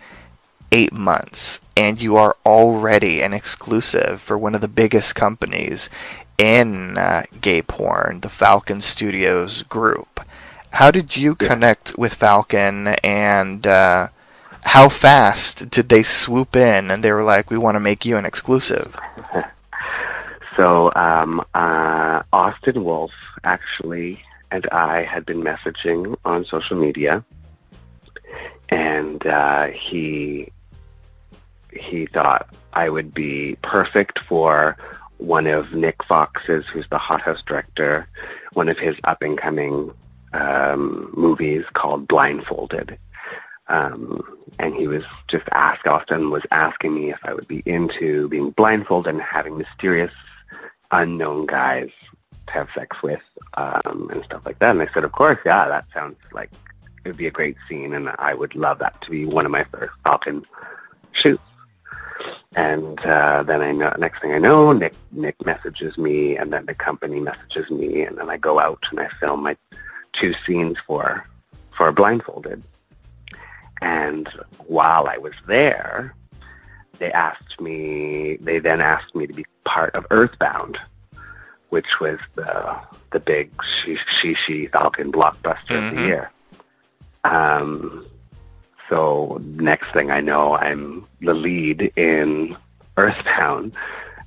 [0.73, 5.89] eight months, and you are already an exclusive for one of the biggest companies
[6.39, 10.21] in uh, gay porn, the Falcon Studios group.
[10.71, 14.09] How did you connect with Falcon, and uh,
[14.65, 18.17] how fast did they swoop in and they were like, "We want to make you
[18.17, 18.97] an exclusive"?
[20.57, 23.13] So um, uh, Austin Wolf
[23.45, 27.25] actually and I had been messaging on social media,
[28.71, 30.51] and uh, he
[31.77, 34.77] he thought I would be perfect for
[35.19, 38.07] one of Nick Fox's, who's the Hot House director,
[38.53, 39.93] one of his up and coming
[40.33, 42.99] um, movies called Blindfolded.
[43.69, 44.23] Um,
[44.59, 48.51] and he was just asked, Austin was asking me if I would be into being
[48.51, 50.13] blindfolded and having mysterious,
[50.91, 51.91] unknown guys
[52.47, 53.23] to have sex with
[53.55, 54.71] um, and stuff like that.
[54.71, 56.51] And I said, of course, yeah, that sounds like
[57.05, 59.53] it would be a great scene, and I would love that to be one of
[59.53, 60.45] my first Falcon
[61.13, 61.43] shoots.
[62.55, 66.65] And uh, then I know, next thing I know, Nick Nick messages me, and then
[66.67, 69.57] the company messages me, and then I go out and I film my
[70.13, 71.27] two scenes for
[71.77, 72.63] for Blindfolded.
[73.83, 74.29] And
[74.67, 76.15] while I was there,
[76.99, 78.37] they asked me.
[78.37, 80.79] They then asked me to be part of Earthbound,
[81.69, 82.79] which was the
[83.11, 86.07] the big she she, she Falcon blockbuster of the Mhm.
[86.07, 86.31] year.
[87.25, 88.07] Um,
[88.89, 92.57] so next thing I know, I'm the lead in
[92.97, 93.73] Earthbound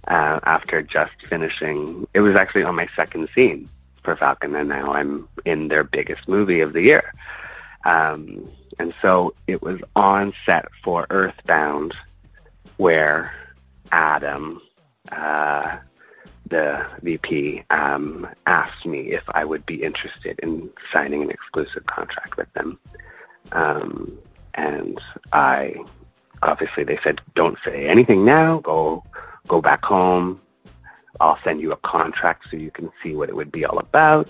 [0.07, 2.07] uh, after just finishing.
[2.13, 3.69] It was actually on my second scene
[4.03, 7.13] for Falcon, and now I'm in their biggest movie of the year.
[7.85, 11.93] Um, and so it was on set for Earthbound,
[12.77, 13.33] where
[13.91, 14.61] Adam,
[15.11, 15.77] uh,
[16.47, 22.37] the VP, um, asked me if I would be interested in signing an exclusive contract
[22.37, 22.79] with them.
[23.51, 24.17] Um,
[24.55, 24.99] and
[25.33, 25.75] I,
[26.43, 28.59] obviously, they said, "Don't say anything now.
[28.59, 29.03] Go,
[29.47, 30.41] go back home.
[31.19, 34.29] I'll send you a contract so you can see what it would be all about."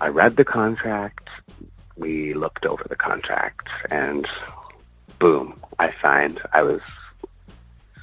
[0.00, 1.28] I read the contract.
[1.96, 4.26] We looked over the contract, and
[5.18, 6.40] boom, I signed.
[6.52, 6.80] I was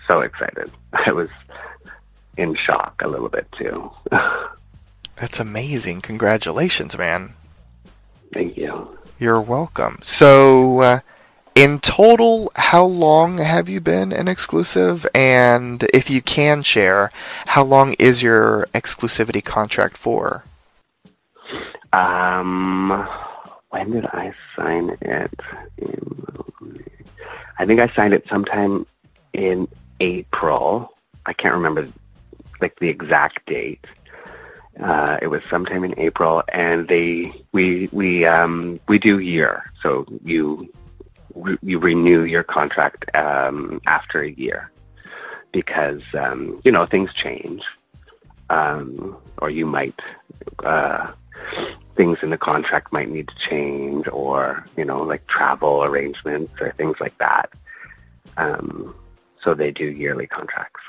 [0.07, 0.71] so excited.
[0.93, 1.29] I was
[2.37, 3.91] in shock a little bit too.
[5.17, 5.99] That's amazing.
[6.01, 7.33] Congratulations, man.
[8.33, 8.97] Thank you.
[9.19, 9.99] You're welcome.
[10.01, 10.99] So, uh,
[11.55, 15.05] in total, how long have you been an exclusive?
[15.13, 17.11] And if you can share,
[17.47, 20.43] how long is your exclusivity contract for?
[21.91, 23.07] Um,
[23.69, 25.31] when did I sign it?
[27.57, 28.85] I think I signed it sometime
[29.33, 29.67] in
[29.99, 30.93] April.
[31.25, 31.87] I can't remember
[32.61, 33.85] like the exact date.
[34.81, 40.05] Uh, it was sometime in April, and they we we um, we do year, so
[40.23, 40.71] you
[41.35, 44.71] re- you renew your contract um, after a year
[45.51, 47.65] because um, you know things change,
[48.49, 49.99] um, or you might
[50.63, 51.11] uh,
[51.95, 56.71] things in the contract might need to change, or you know like travel arrangements or
[56.71, 57.49] things like that.
[58.37, 58.95] Um,
[59.41, 60.81] so they do yearly contracts.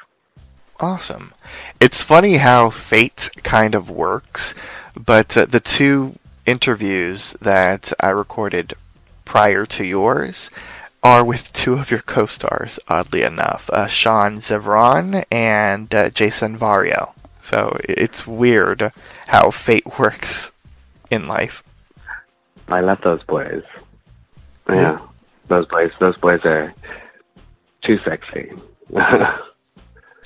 [0.79, 1.35] Awesome.
[1.79, 4.55] It's funny how fate kind of works,
[4.95, 8.75] but uh, the two interviews that I recorded
[9.31, 10.51] prior to yours
[11.05, 17.12] are with two of your co-stars, oddly enough, uh, Sean Zevran and uh, Jason Vario.
[17.41, 18.91] So it's weird
[19.28, 20.51] how fate works
[21.12, 21.62] in life.
[22.66, 23.62] I love those boys.
[24.68, 24.99] Yeah,
[25.47, 25.93] those boys.
[26.01, 26.74] Those boys are
[27.83, 28.53] too sexy.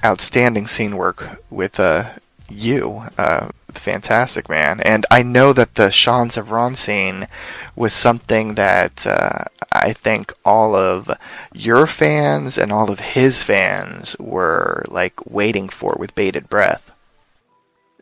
[0.03, 2.09] outstanding scene work with uh,
[2.49, 3.05] you.
[3.19, 4.81] Uh, fantastic, man.
[4.81, 7.29] And I know that the Sean Zevran scene
[7.77, 11.11] was something that uh, I think all of
[11.53, 16.91] your fans and all of his fans were like waiting for with bated breath.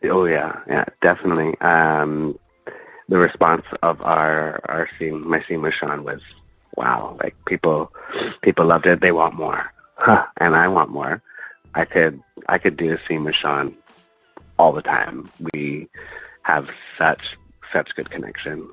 [0.03, 1.59] Oh yeah, yeah, definitely.
[1.61, 2.37] Um,
[3.09, 6.21] the response of our our scene, my scene with Sean was,
[6.75, 7.91] wow, like people
[8.41, 9.01] people loved it.
[9.01, 11.21] They want more, huh, and I want more.
[11.75, 13.75] I could I could do a scene with Sean
[14.57, 15.29] all the time.
[15.53, 15.89] We
[16.43, 17.37] have such
[17.71, 18.69] such good connection.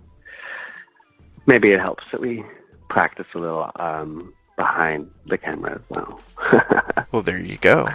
[1.46, 2.44] Maybe it helps that we
[2.88, 6.20] practice a little um, behind the camera as well.
[7.12, 7.88] Well, there you go.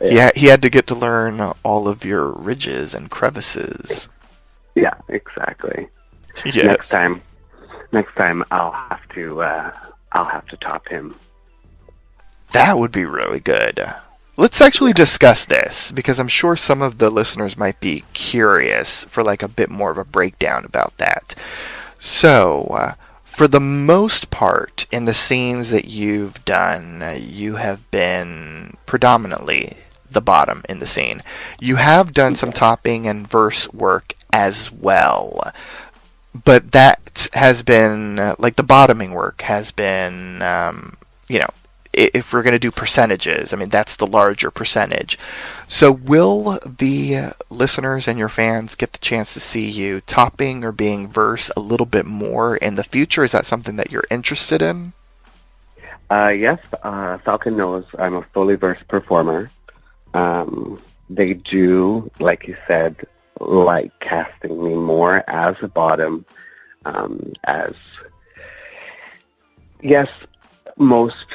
[0.00, 4.08] Yeah, he had to get to learn all of your ridges and crevices.
[4.74, 5.88] yeah, exactly.
[6.44, 6.56] Yes.
[6.56, 7.20] Next time,
[7.92, 9.72] next time I'll have to uh,
[10.12, 11.14] I'll have to top him.
[12.52, 13.84] That would be really good.
[14.36, 19.22] Let's actually discuss this because I'm sure some of the listeners might be curious for
[19.22, 21.36] like a bit more of a breakdown about that.
[22.00, 27.88] So, uh, for the most part, in the scenes that you've done, uh, you have
[27.90, 29.76] been predominantly
[30.10, 31.22] the bottom in the scene.
[31.60, 35.52] You have done some topping and verse work as well.
[36.44, 40.96] But that has been, uh, like, the bottoming work has been, um,
[41.28, 41.50] you know,
[41.96, 45.18] if we're going to do percentages, I mean, that's the larger percentage.
[45.68, 50.72] So, will the listeners and your fans get the chance to see you topping or
[50.72, 53.24] being verse a little bit more in the future?
[53.24, 54.92] Is that something that you're interested in?
[56.10, 59.50] Uh, yes, uh, Falcon knows I'm a fully verse performer.
[60.12, 60.80] Um,
[61.10, 62.96] they do, like you said,
[63.40, 66.24] like casting me more as a bottom.
[66.84, 67.74] Um, as
[69.80, 70.08] yes,
[70.76, 71.26] most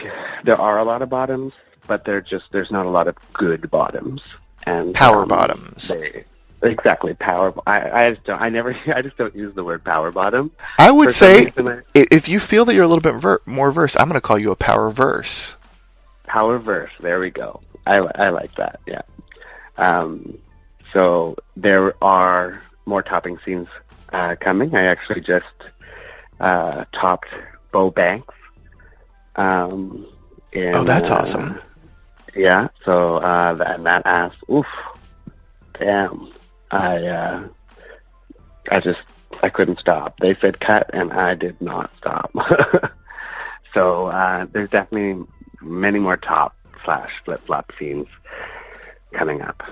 [0.44, 1.54] there are a lot of bottoms,
[1.88, 4.22] but they're just there's not a lot of good bottoms
[4.66, 5.88] and Power um, bottoms.
[5.90, 6.26] they-
[6.62, 7.54] exactly power.
[7.66, 8.42] I I just don't.
[8.42, 8.76] I never.
[8.94, 10.52] I just don't use the word power bottom.
[10.78, 13.96] I would say, i- if you feel that you're a little bit ver- more verse,
[13.96, 15.56] I'm going to call you a power verse.
[16.28, 16.92] Power verse.
[17.00, 17.62] There we go.
[17.88, 18.80] I, I like that.
[18.86, 19.02] Yeah.
[19.78, 20.38] Um,
[20.94, 23.68] so there are more topping scenes
[24.12, 24.76] uh, coming.
[24.76, 25.46] I actually just
[26.42, 27.30] uh, topped
[27.72, 28.34] Bo Banks.
[29.40, 30.06] Um,
[30.56, 31.62] Oh, that's uh, awesome.
[32.36, 32.70] Yeah.
[32.86, 34.34] So uh, that, that ass.
[34.52, 34.68] Oof.
[35.80, 36.32] Damn.
[36.72, 37.48] I uh,
[38.72, 39.02] I just
[39.42, 40.20] I couldn't stop.
[40.20, 42.32] They said cut, and I did not stop.
[43.74, 45.26] so uh, there's definitely
[45.62, 48.08] many more top slash flip flop scenes
[49.14, 49.64] coming up.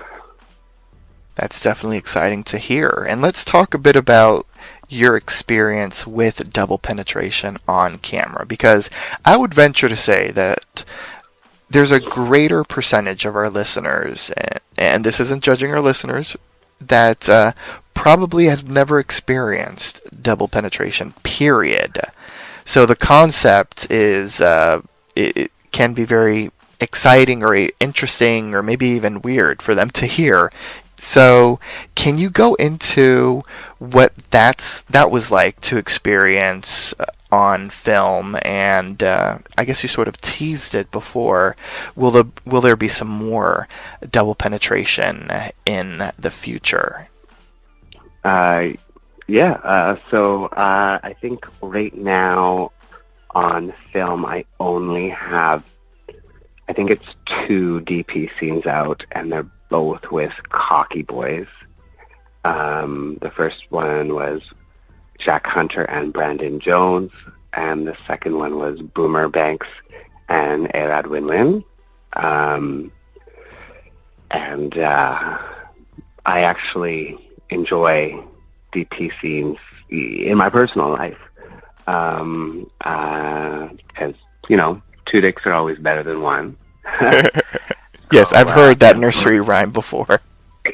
[1.36, 3.06] That's definitely exciting to hear.
[3.08, 4.46] And let's talk a bit about
[4.88, 8.88] your experience with double penetration on camera because
[9.24, 10.84] I would venture to say that
[11.70, 16.36] there's a greater percentage of our listeners, and, and this isn't judging our listeners,
[16.80, 17.52] that uh,
[17.92, 22.00] probably have never experienced double penetration, period.
[22.64, 24.82] So the concept is, uh,
[25.14, 30.06] it, it can be very exciting or interesting or maybe even weird for them to
[30.06, 30.50] hear.
[31.00, 31.60] So,
[31.94, 33.42] can you go into
[33.78, 38.36] what that's that was like to experience uh, on film?
[38.42, 41.56] And uh, I guess you sort of teased it before.
[41.94, 43.68] Will the will there be some more
[44.10, 45.30] double penetration
[45.64, 47.08] in the future?
[48.24, 48.70] Uh,
[49.28, 49.52] yeah.
[49.62, 52.72] Uh, so uh, I think right now
[53.34, 55.62] on film, I only have,
[56.68, 61.46] I think it's two DP scenes out, and they're both with Cocky Boys.
[62.44, 64.42] Um, the first one was
[65.18, 67.12] Jack Hunter and Brandon Jones,
[67.52, 69.68] and the second one was Boomer Banks
[70.28, 71.64] and Arad Winwin.
[72.14, 72.92] Um,
[74.30, 75.38] and uh,
[76.26, 77.18] I actually
[77.50, 78.22] enjoy
[78.72, 79.58] DP scenes
[79.90, 81.18] in my personal life.
[81.86, 84.14] Um, uh 'cause
[84.48, 86.56] you know, two dicks are always better than one.
[88.10, 90.20] Yes, I've Oh, heard that nursery rhyme before.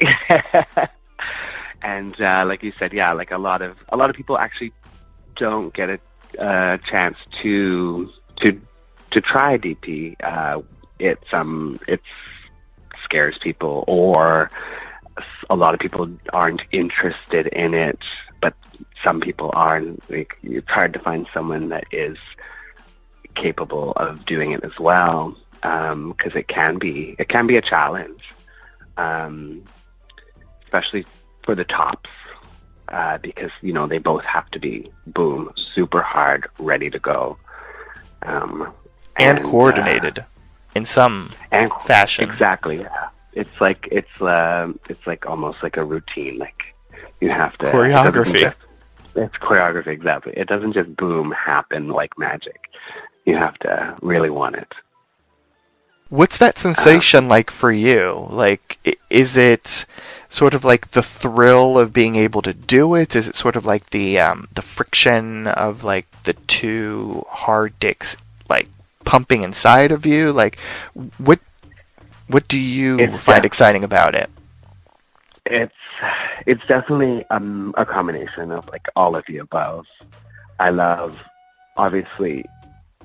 [1.81, 4.73] and uh, like you said, yeah, like a lot of a lot of people actually
[5.35, 5.99] don't get a
[6.41, 8.59] uh, chance to to
[9.11, 10.15] to try DP.
[10.23, 10.61] Uh,
[10.99, 12.01] it's um it
[13.03, 14.49] scares people, or
[15.49, 17.99] a lot of people aren't interested in it.
[18.41, 18.53] But
[19.03, 19.77] some people are.
[19.77, 22.17] and, Like it's hard to find someone that is
[23.35, 25.35] capable of doing it as well
[26.13, 28.23] because it can be it can be a challenge.
[28.97, 29.63] Um,
[30.63, 31.05] especially
[31.43, 32.09] for the tops,
[32.89, 37.37] uh, because you know they both have to be boom, super hard, ready to go,
[38.23, 38.71] um,
[39.17, 40.25] and, uh, coordinated
[40.75, 42.29] in some and fashion.
[42.29, 42.79] Exactly.
[42.81, 43.09] Yeah.
[43.33, 46.37] It's like it's um it's like almost like a routine.
[46.39, 46.73] Like
[47.21, 48.39] you have to it Choreography.
[48.39, 48.57] just-
[49.15, 49.87] It's choreography.
[49.87, 50.33] Exactly.
[50.35, 52.69] It doesn't just boom happen like magic.
[53.25, 54.73] You have to really want it.
[56.09, 58.27] What's that sensation like for you?
[58.29, 59.85] Like, is it
[60.29, 63.15] sort of like the thrill of being able to do it?
[63.15, 68.17] Is it sort of like the um, the friction of like the two hard dicks
[68.49, 68.67] like
[69.03, 70.31] pumping inside of you?
[70.31, 70.59] Like
[71.17, 71.39] what
[72.27, 74.29] what do you find uh, exciting about it?
[75.45, 75.73] It's
[76.45, 79.85] it's definitely um, a combination of like all of the above.
[80.59, 81.17] I love
[81.77, 82.45] obviously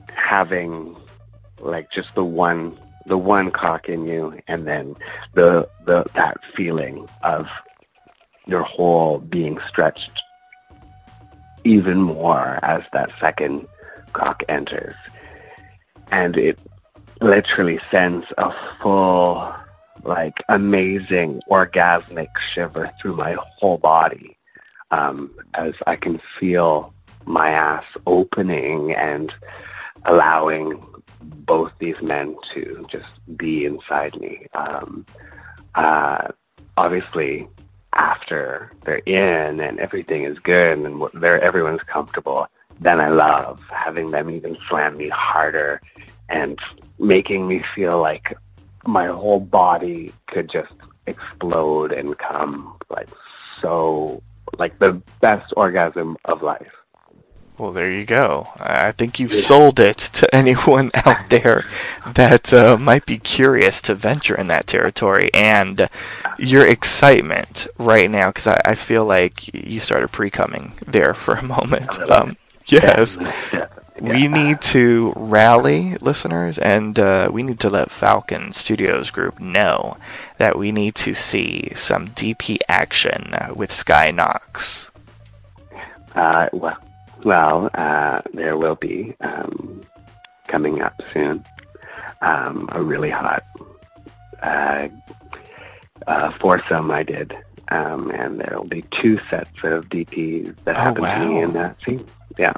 [0.09, 0.97] having
[1.59, 2.79] like just the one
[3.11, 4.95] the one cock in you and then
[5.35, 7.49] the the that feeling of
[8.47, 10.23] your whole being stretched
[11.65, 13.67] even more as that second
[14.13, 14.95] cock enters.
[16.13, 16.59] And it
[17.21, 19.55] literally sends a full
[20.05, 24.39] like amazing orgasmic shiver through my whole body
[24.93, 26.95] um, as I can feel
[27.27, 29.35] my ass opening and
[30.05, 30.83] allowing
[31.23, 34.47] both these men to just be inside me.
[34.55, 35.07] Um,
[35.75, 36.29] uh,
[36.77, 37.49] obviously,
[37.93, 42.47] after they're in and everything is good and they're everyone's comfortable,
[42.81, 45.81] then I love having them even slam me harder
[46.29, 46.59] and
[46.99, 48.37] making me feel like
[48.87, 50.73] my whole body could just
[51.07, 53.09] explode and come like
[53.61, 54.23] so
[54.59, 56.80] like the best orgasm of life.
[57.61, 58.49] Well, there you go.
[58.59, 61.67] I think you've sold it to anyone out there
[62.07, 65.29] that uh, might be curious to venture in that territory.
[65.35, 65.91] And
[66.39, 71.43] your excitement right now, because I, I feel like you started pre-coming there for a
[71.43, 72.01] moment.
[72.01, 73.19] Um, yes.
[74.01, 79.99] We need to rally listeners, and uh, we need to let Falcon Studios Group know
[80.39, 84.91] that we need to see some DP action with Skyy Knox.
[86.15, 86.79] Uh, well,
[87.25, 89.83] well, uh, there will be um,
[90.49, 91.45] coming up soon
[92.23, 93.45] um, a really hot
[94.43, 94.89] uh,
[96.07, 97.37] uh, foursome I did,
[97.69, 101.53] um, and there will be two sets of DPs that Oh, happen to me in
[101.55, 102.07] that scene.
[102.39, 102.53] Yeah.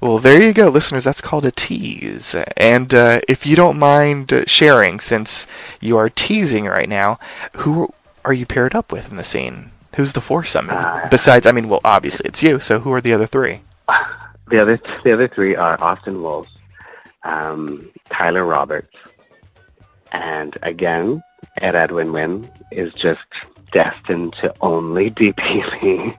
[0.00, 1.04] Well, there you go, listeners.
[1.04, 2.36] That's called a tease.
[2.56, 5.46] And uh, if you don't mind uh, sharing, since
[5.80, 7.18] you are teasing right now,
[7.56, 7.92] who
[8.24, 9.72] are you paired up with in the scene?
[9.96, 10.68] Who's the foursome?
[10.70, 12.60] Uh, Besides, I mean, well, obviously it's you.
[12.60, 13.62] So who are the other three?
[14.50, 16.48] The other the other three are Austin Wolves,
[17.22, 18.96] um, Tyler Roberts,
[20.12, 21.22] and again,
[21.60, 23.26] Ed Edwin Wynn is just
[23.72, 26.16] destined to only DP me.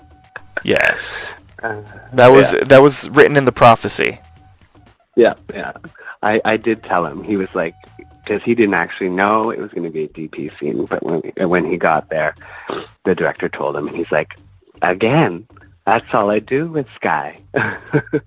[0.63, 1.81] Yes, Uh,
[2.13, 2.63] that was yeah.
[2.65, 4.19] that was written in the prophecy.
[5.15, 5.73] Yeah, yeah.
[6.21, 7.23] I, I did tell him.
[7.23, 7.73] He was like,
[8.23, 11.21] because he didn't actually know it was going to be a DP scene, but when
[11.49, 12.35] when he got there,
[13.05, 14.37] the director told him, and he's like,
[14.83, 15.47] again,
[15.89, 17.41] that's all I do with Skyy.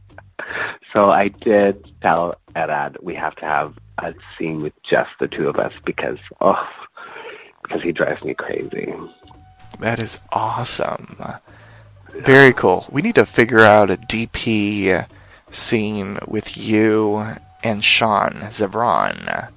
[0.93, 5.49] so I did tell Arad we have to have a scene with just the two
[5.49, 6.69] of us because, oh,
[7.63, 8.93] because he drives me crazy.
[9.79, 11.17] That is awesome.
[12.11, 12.87] Very cool.
[12.91, 15.07] We need to figure out a DP
[15.51, 17.25] scene with you
[17.63, 19.51] and Sean Zevran.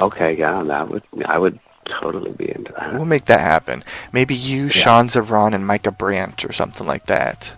[0.00, 2.94] Okay, yeah, that would I would totally be into that.
[2.94, 3.82] We'll make that happen.
[4.12, 7.54] Maybe you, Sean Zevran, and Micah Brandt or something like that.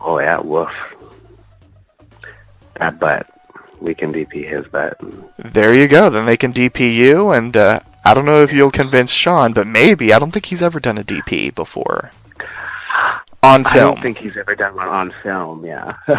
[0.00, 0.94] Oh yeah, woof.
[2.76, 3.26] That butt.
[3.80, 4.98] We can DP his butt.
[5.38, 6.10] There you go.
[6.10, 9.66] Then they can DP you, and uh, I don't know if you'll convince Sean, but
[9.66, 10.12] maybe.
[10.12, 12.10] I don't think he's ever done a DP before.
[13.42, 13.92] On film.
[13.92, 15.64] I don't think he's ever done one on film.
[15.64, 15.96] Yeah.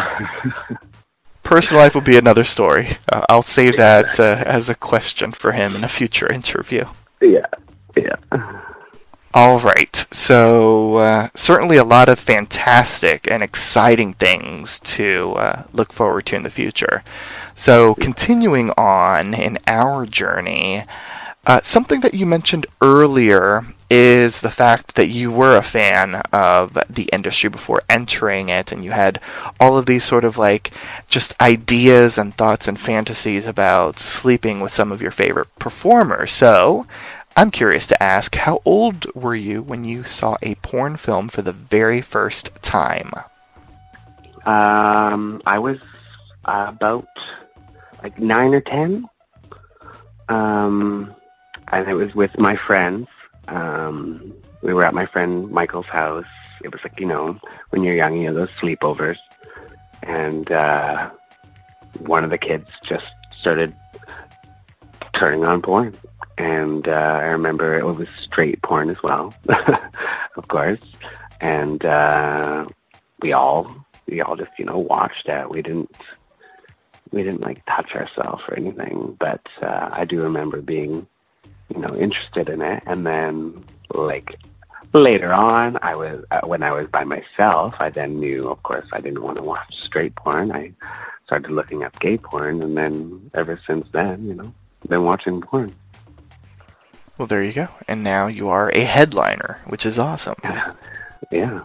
[1.42, 2.98] Personal life will be another story.
[3.12, 6.86] Uh, I'll save that uh, as a question for him in a future interview.
[7.20, 7.46] Yeah.
[7.96, 8.16] Yeah.
[9.34, 10.06] All right.
[10.12, 16.36] So uh, certainly a lot of fantastic and exciting things to uh, look forward to
[16.36, 17.04] in the future.
[17.54, 20.84] So continuing on in our journey,
[21.46, 26.76] uh, something that you mentioned earlier is the fact that you were a fan of
[26.90, 29.20] the industry before entering it, and you had
[29.60, 30.72] all of these sort of like
[31.08, 36.32] just ideas and thoughts and fantasies about sleeping with some of your favorite performers.
[36.32, 36.84] So
[37.36, 41.42] I'm curious to ask, how old were you when you saw a porn film for
[41.42, 43.12] the very first time?
[44.44, 45.78] Um, I was
[46.44, 47.06] about
[48.02, 49.06] like nine or ten.
[50.28, 51.14] Um,
[51.68, 53.08] and it was with my friends.
[53.48, 56.26] Um, we were at my friend Michael's house.
[56.62, 57.38] It was like you know
[57.70, 59.18] when you're young, you know those sleepovers,
[60.02, 61.10] and uh,
[61.98, 63.06] one of the kids just
[63.38, 63.74] started
[65.12, 65.96] turning on porn,
[66.38, 69.34] and uh, I remember it was straight porn as well,
[70.36, 70.80] of course,
[71.40, 72.66] and uh,
[73.20, 75.48] we all we all just you know watched it.
[75.48, 75.94] We didn't
[77.12, 81.06] we didn't like touch ourselves or anything, but uh, I do remember being
[81.74, 84.38] you know interested in it, and then like
[84.92, 87.74] later on, I was uh, when I was by myself.
[87.78, 90.52] I then knew, of course, I didn't want to watch straight porn.
[90.52, 90.72] I
[91.24, 94.52] started looking up gay porn, and then ever since then, you know,
[94.88, 95.74] been watching porn.
[97.18, 97.68] Well, there you go.
[97.88, 100.36] And now you are a headliner, which is awesome.
[101.30, 101.64] Yeah.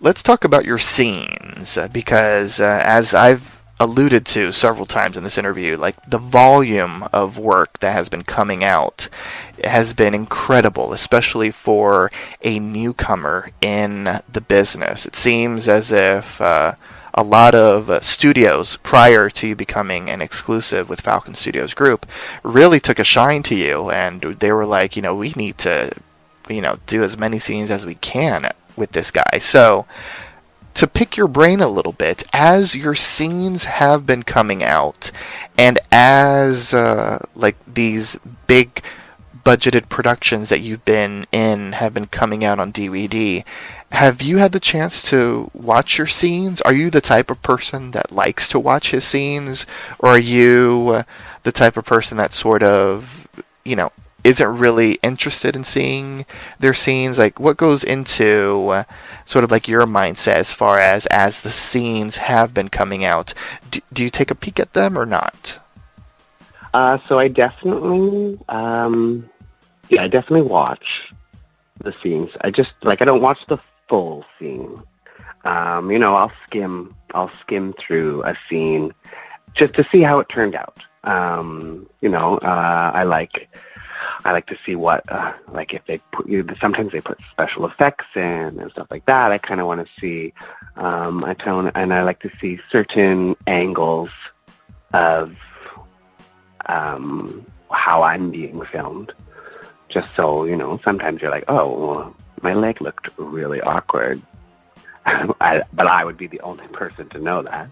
[0.00, 5.24] Let's talk about your scenes uh, because, uh, as I've alluded to several times in
[5.24, 9.08] this interview, like the volume of work that has been coming out
[9.62, 12.10] has been incredible, especially for
[12.42, 15.06] a newcomer in the business.
[15.06, 16.74] It seems as if uh,
[17.14, 22.06] a lot of uh, studios prior to you becoming an exclusive with Falcon Studios Group
[22.42, 25.92] really took a shine to you, and they were like, you know, we need to,
[26.48, 29.38] you know, do as many scenes as we can with this guy.
[29.40, 29.86] So
[30.76, 35.10] to pick your brain a little bit as your scenes have been coming out
[35.58, 38.16] and as uh, like these
[38.46, 38.82] big
[39.44, 43.44] budgeted productions that you've been in have been coming out on DVD
[43.92, 46.60] have you had the chance to watch your scenes?
[46.62, 49.64] Are you the type of person that likes to watch his scenes?
[50.00, 51.04] Or are you
[51.44, 53.28] the type of person that sort of
[53.64, 53.92] you know
[54.26, 56.26] isn't really interested in seeing
[56.58, 58.84] their scenes like what goes into uh,
[59.24, 63.32] sort of like your mindset as far as as the scenes have been coming out
[63.70, 65.58] do, do you take a peek at them or not
[66.74, 69.24] Uh, so I definitely, um,
[69.88, 71.10] yeah, I definitely watch
[71.80, 72.30] the scenes.
[72.42, 73.58] I just like I don't watch the
[73.88, 74.82] full scene.
[75.44, 78.92] Um, you know, I'll skim, I'll skim through a scene
[79.54, 80.78] just to see how it turned out.
[81.04, 83.48] Um, you know, uh, I like,
[84.26, 86.26] I like to see what, uh, like if they put.
[86.60, 89.30] Sometimes they put special effects in and stuff like that.
[89.30, 90.34] I kind of want to see.
[90.74, 94.10] Um, I tone, and I like to see certain angles
[94.92, 95.36] of
[96.66, 99.12] um, how I'm being filmed.
[99.88, 102.12] Just so, you know, sometimes you're like, oh,
[102.42, 104.20] my leg looked really awkward.
[105.06, 107.70] I, but I would be the only person to know that.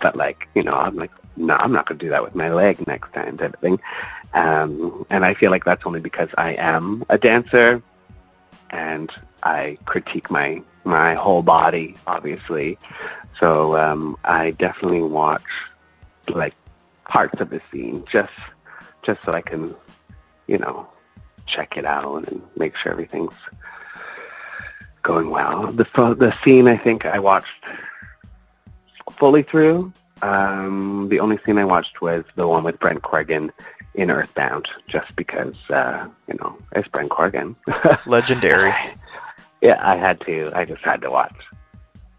[0.00, 2.52] But like, you know, I'm like, no, I'm not going to do that with my
[2.52, 3.80] leg next time type of thing.
[4.34, 7.82] Um, and I feel like that's only because I am a dancer
[8.70, 9.10] and
[9.42, 12.78] I critique my, my whole body, obviously.
[13.38, 15.42] So um, I definitely watch
[16.28, 16.54] like
[17.04, 18.32] parts of the scene just
[19.02, 19.74] just so I can,
[20.46, 20.88] you know,
[21.46, 23.34] check it out and make sure everything's
[25.02, 25.72] going well.
[25.72, 25.84] The
[26.18, 27.64] the scene I think I watched
[29.18, 29.92] fully through.
[30.22, 33.52] Um, the only scene I watched was the one with Brent Corrigan
[33.94, 37.56] in Earthbound, just because uh, you know it's Brent Corrigan.
[38.06, 38.72] legendary
[39.60, 40.50] yeah, I had to.
[40.54, 41.34] I just had to watch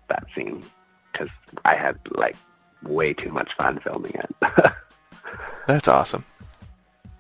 [0.08, 0.64] that scene
[1.12, 1.30] because
[1.66, 2.38] I had like
[2.84, 4.36] way too much fun filming it.
[5.68, 6.26] that's awesome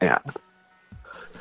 [0.04, 0.20] yeah.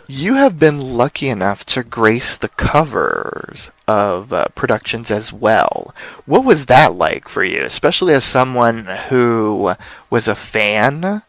[0.09, 5.95] You have been lucky enough to grace the covers of uh, productions as well.
[6.27, 9.75] What was that like for you, especially as someone who
[10.11, 11.23] was a fan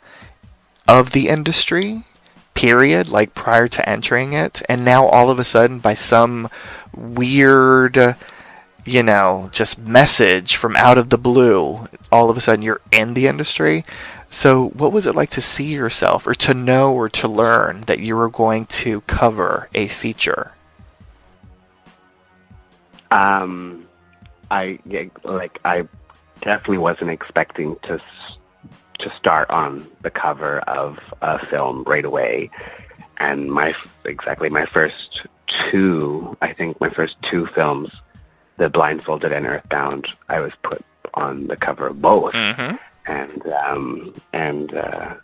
[0.87, 2.03] of the industry,
[2.53, 6.49] period, like prior to entering it, and now all of a sudden, by some
[6.95, 8.15] weird,
[8.85, 13.13] you know, just message from out of the blue, all of a sudden you're in
[13.13, 13.85] the industry?
[14.29, 17.99] So, what was it like to see yourself, or to know, or to learn that
[17.99, 20.53] you were going to cover a feature?
[23.11, 23.87] Um,
[24.49, 24.79] I
[25.23, 25.87] like I
[26.41, 28.01] definitely wasn't expecting to
[28.99, 32.49] to start on the cover of a film right away,
[33.17, 33.73] and my
[34.05, 37.89] exactly my first two, I think my first two films,
[38.57, 40.83] The Blindfolded and Earthbound, I was put
[41.13, 42.33] on the cover of both.
[42.33, 42.75] Mm-hmm.
[43.05, 45.15] and um and uh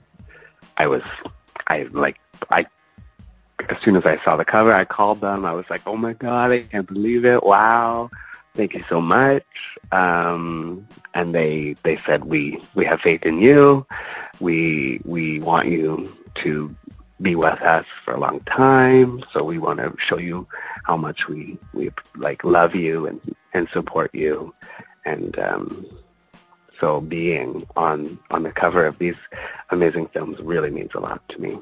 [0.78, 1.04] I was
[1.68, 2.20] I like
[2.52, 2.66] I
[3.70, 5.46] as soon as I saw the cover I called them.
[5.46, 7.44] I was like oh my god I can't believe it.
[7.44, 8.10] Wow
[8.60, 9.46] thank you so much.
[9.94, 13.88] Um and they they said we we have faith in you.
[14.42, 16.76] We we want you to
[17.22, 19.24] be with us for a long time.
[19.32, 20.46] So we want to show you
[20.84, 23.20] how much we we like love you and
[23.54, 24.54] and support you.
[25.06, 25.86] And um
[26.82, 29.22] so being on on the cover of these
[29.70, 31.58] amazing films really means a lot to me.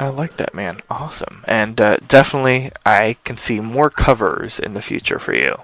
[0.00, 0.80] I like that, man.
[0.88, 1.44] Awesome.
[1.46, 5.56] And uh, definitely, I can see more covers in the future for you.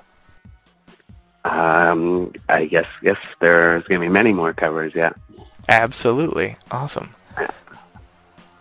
[1.44, 4.92] Um, I guess yes, there's going to be many more covers.
[4.94, 5.12] Yeah.
[5.70, 6.56] Absolutely.
[6.70, 7.14] Awesome.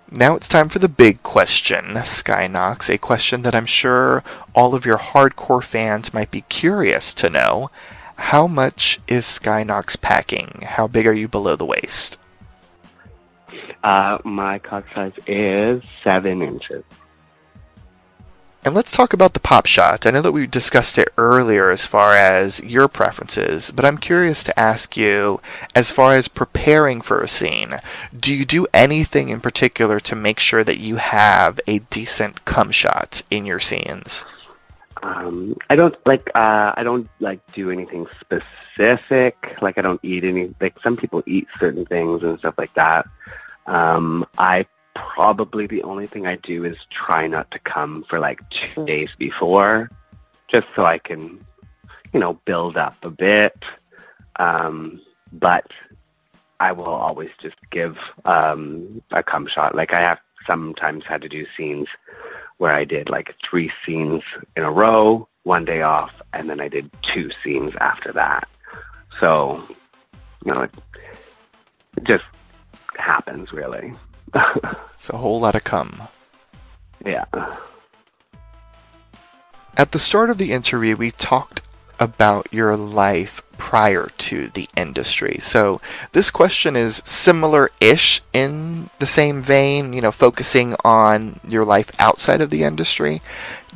[0.09, 4.23] Now it's time for the big question, Skyy Knox, a question that I'm sure
[4.53, 7.69] all of your hardcore fans might be curious to know.
[8.15, 10.61] How much is Skyy Knox packing?
[10.63, 12.17] How big are you below the waist?
[13.84, 16.84] Uh, my cock size is seven inches.
[18.66, 20.08] And let's talk about the pop shot.
[20.08, 24.41] I know that we discussed it earlier as far as your preferences, but I'm curious
[24.41, 25.39] to ask you,
[25.76, 27.80] as far as preparing for a scene,
[28.20, 32.72] do you do anything in particular to make sure that you have a decent cum
[32.72, 34.26] shot in your scenes?
[35.03, 36.32] Um, I don't like.
[36.34, 39.58] Uh, I don't like do anything specific.
[39.62, 40.56] Like I don't eat any.
[40.60, 43.06] Like some people eat certain things and stuff like that.
[43.68, 48.47] Um, I probably the only thing I do is try not to come for like
[48.49, 49.89] two days before,
[50.47, 51.45] just so I can,
[52.13, 53.63] you know, build up a bit.
[54.38, 55.01] Um,
[55.34, 55.72] but
[56.59, 59.76] I will always just give um, a cum shot.
[59.76, 61.88] Like I have sometimes had to do scenes
[62.57, 64.24] where I did like three scenes
[64.55, 68.47] in a row, one day off, and then I did two scenes after that.
[69.20, 69.63] So,
[70.45, 70.74] you know, it,
[71.97, 72.24] it just
[72.97, 73.93] happens really.
[74.95, 76.01] It's a whole lot of cum.
[77.05, 77.25] yeah.
[79.77, 81.61] At the start of the interview, we talked
[81.99, 85.37] about your life prior to the industry.
[85.41, 85.79] So
[86.13, 92.41] this question is similar-ish in the same vein, you know, focusing on your life outside
[92.41, 93.21] of the industry.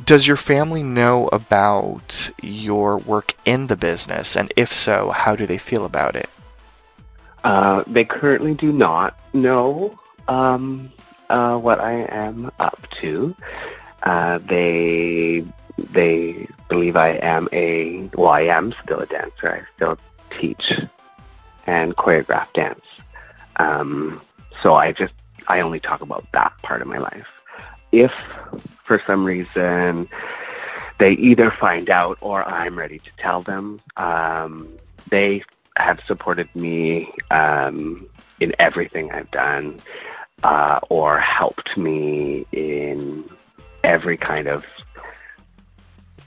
[0.04, 4.36] Does your family know about your work in the business?
[4.36, 6.28] And if so, how do they feel about it?
[7.44, 10.92] Uh, they currently do not know um,
[11.28, 13.34] uh, what I am up to.
[14.02, 15.44] Uh, they
[15.78, 19.50] they believe I am a well, I am still a dancer.
[19.50, 19.98] I still
[20.30, 20.80] teach
[21.66, 22.84] and choreograph dance.
[23.56, 24.20] Um,
[24.62, 25.14] so I just
[25.48, 27.26] I only talk about that part of my life.
[27.92, 28.12] If
[28.84, 30.08] for some reason
[30.98, 34.68] they either find out or I'm ready to tell them, um,
[35.08, 35.42] they
[35.76, 38.08] have supported me um,
[38.40, 39.80] in everything I've done
[40.42, 43.28] uh, or helped me in
[43.84, 44.64] every kind of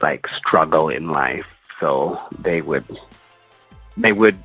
[0.02, 1.48] like struggle in life.
[1.80, 2.86] So they would
[3.98, 4.38] they would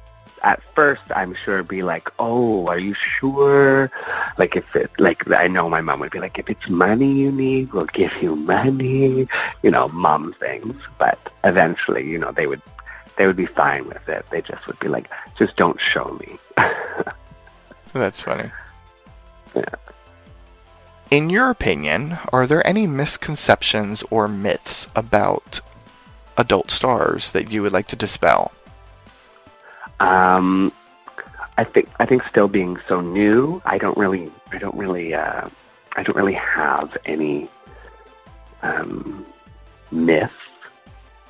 [0.43, 3.91] at first I'm sure be like, Oh, are you sure?
[4.39, 7.31] Like if it like I know my mom would be like, if it's money you
[7.33, 9.29] need, we'll give you money
[9.63, 10.77] you know, mom things.
[10.99, 12.63] But eventually, you know, they would
[13.19, 14.25] they would be fine with it.
[14.31, 16.39] They just would be like, just don't show me.
[17.93, 18.51] That's funny.
[19.55, 19.65] Yeah.
[21.11, 25.61] In your opinion, are there any misconceptions or myths about
[26.37, 28.53] adult stars that you would like to dispel?
[30.01, 30.73] Um,
[31.57, 35.49] I think I think still being so new, I don't really I don't really uh,
[35.97, 37.49] I don't really have any
[38.63, 39.27] um,
[39.91, 40.33] myths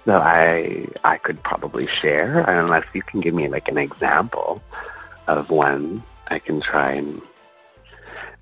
[0.08, 4.62] that I I could probably share unless you can give me like an example
[5.26, 7.20] of one I can try and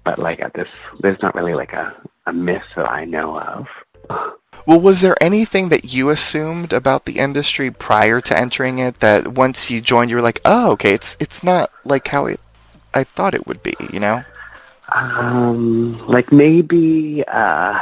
[0.04, 0.68] but like at this
[1.00, 1.92] there's not really like a,
[2.26, 3.68] a myth that I know of.
[4.64, 9.28] Well, was there anything that you assumed about the industry prior to entering it that
[9.34, 12.40] once you joined, you were like, "Oh, okay, it's it's not like how it,
[12.94, 14.24] I thought it would be," you know?
[14.94, 17.80] Um, like maybe, uh,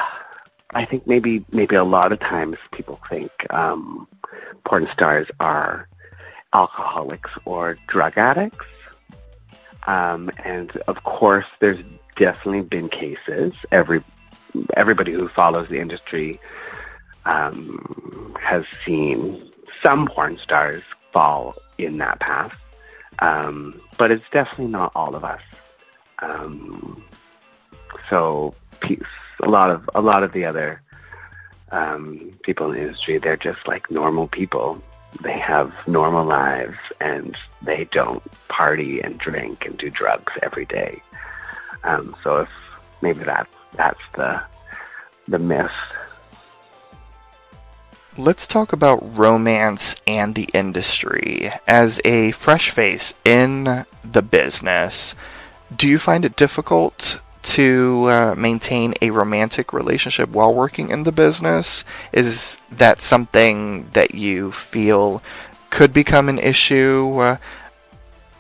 [0.74, 4.08] I think maybe maybe a lot of times people think um,
[4.64, 5.88] porn stars are
[6.52, 8.66] alcoholics or drug addicts,
[9.86, 11.82] um, and of course, there's
[12.16, 13.52] definitely been cases.
[13.70, 14.02] Every
[14.76, 16.40] everybody who follows the industry
[17.24, 19.52] um, has seen
[19.82, 22.54] some porn stars fall in that path,
[23.20, 25.42] um, but it's definitely not all of us.
[26.20, 27.04] Um,
[28.10, 28.54] so
[29.42, 30.82] a lot of a lot of the other
[31.72, 34.82] um, people in the industry, they're just like normal people.
[35.22, 41.02] They have normal lives and they don't party and drink and do drugs every day.
[41.84, 42.48] Um, so if
[43.02, 44.42] maybe that that's the
[45.28, 45.72] the myth.
[48.16, 51.50] Let's talk about romance and the industry.
[51.66, 55.16] As a fresh face in the business,
[55.74, 61.12] do you find it difficult to uh, maintain a romantic relationship while working in the
[61.12, 61.84] business?
[62.12, 65.22] Is that something that you feel
[65.70, 67.18] could become an issue?
[67.18, 67.36] Uh,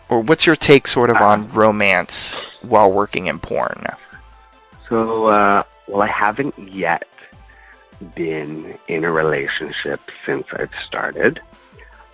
[0.08, 3.86] or what's your take sort of on romance while working in porn?
[4.88, 7.08] So, uh, well, I haven't yet
[8.14, 11.40] been in a relationship since I've started.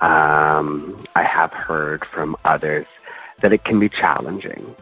[0.00, 2.86] Um, I have heard from others
[3.40, 4.74] that it can be challenging.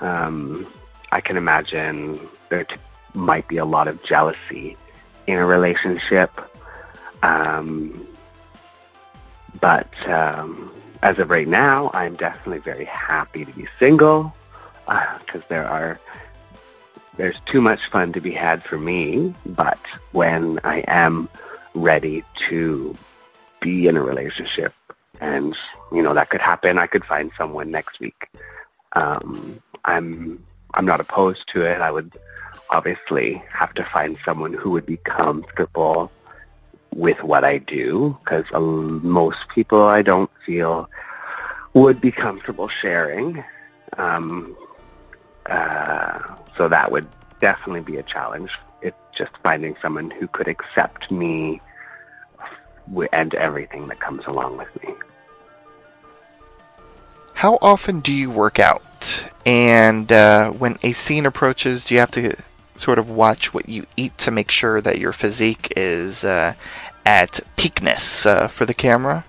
[0.00, 0.66] Um,
[1.16, 2.76] I can imagine there t-
[3.14, 4.76] might be a lot of jealousy
[5.26, 6.30] in a relationship.
[7.22, 8.06] Um,
[9.58, 10.70] but um,
[11.02, 14.34] as of right now, I'm definitely very happy to be single
[15.20, 15.98] because there are
[17.16, 19.80] there's too much fun to be had for me, but
[20.12, 21.30] when I am
[21.72, 22.94] ready to
[23.60, 24.74] be in a relationship
[25.22, 25.56] and
[25.92, 28.28] you know that could happen, I could find someone next week.
[28.92, 30.44] Um, I'm
[30.76, 31.80] I'm not opposed to it.
[31.80, 32.12] I would
[32.70, 36.12] obviously have to find someone who would be comfortable
[36.94, 40.88] with what I do because uh, most people I don't feel
[41.74, 43.42] would be comfortable sharing.
[43.96, 44.56] Um,
[45.46, 46.18] uh,
[46.56, 47.08] so that would
[47.40, 48.58] definitely be a challenge.
[48.82, 51.60] It's just finding someone who could accept me
[53.12, 54.94] and everything that comes along with me.
[57.36, 59.30] How often do you work out?
[59.44, 62.34] And uh, when a scene approaches, do you have to
[62.76, 66.54] sort of watch what you eat to make sure that your physique is uh,
[67.04, 69.22] at peakness uh, for the camera?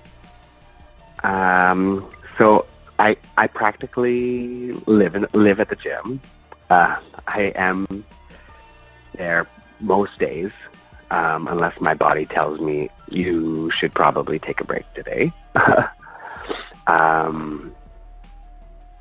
[1.26, 2.66] Um, so
[2.98, 6.22] I I practically live in, live at the gym.
[6.70, 6.96] Uh,
[7.28, 8.06] I am
[9.18, 9.48] there
[9.82, 10.52] most days,
[11.12, 15.34] um, unless my body tells me you should probably take a break today.
[16.88, 17.74] um,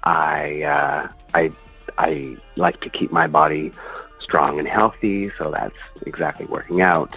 [0.07, 1.53] I uh, I
[1.99, 3.73] I like to keep my body
[4.21, 5.77] strong and healthy, so that's
[6.07, 7.17] exactly working out.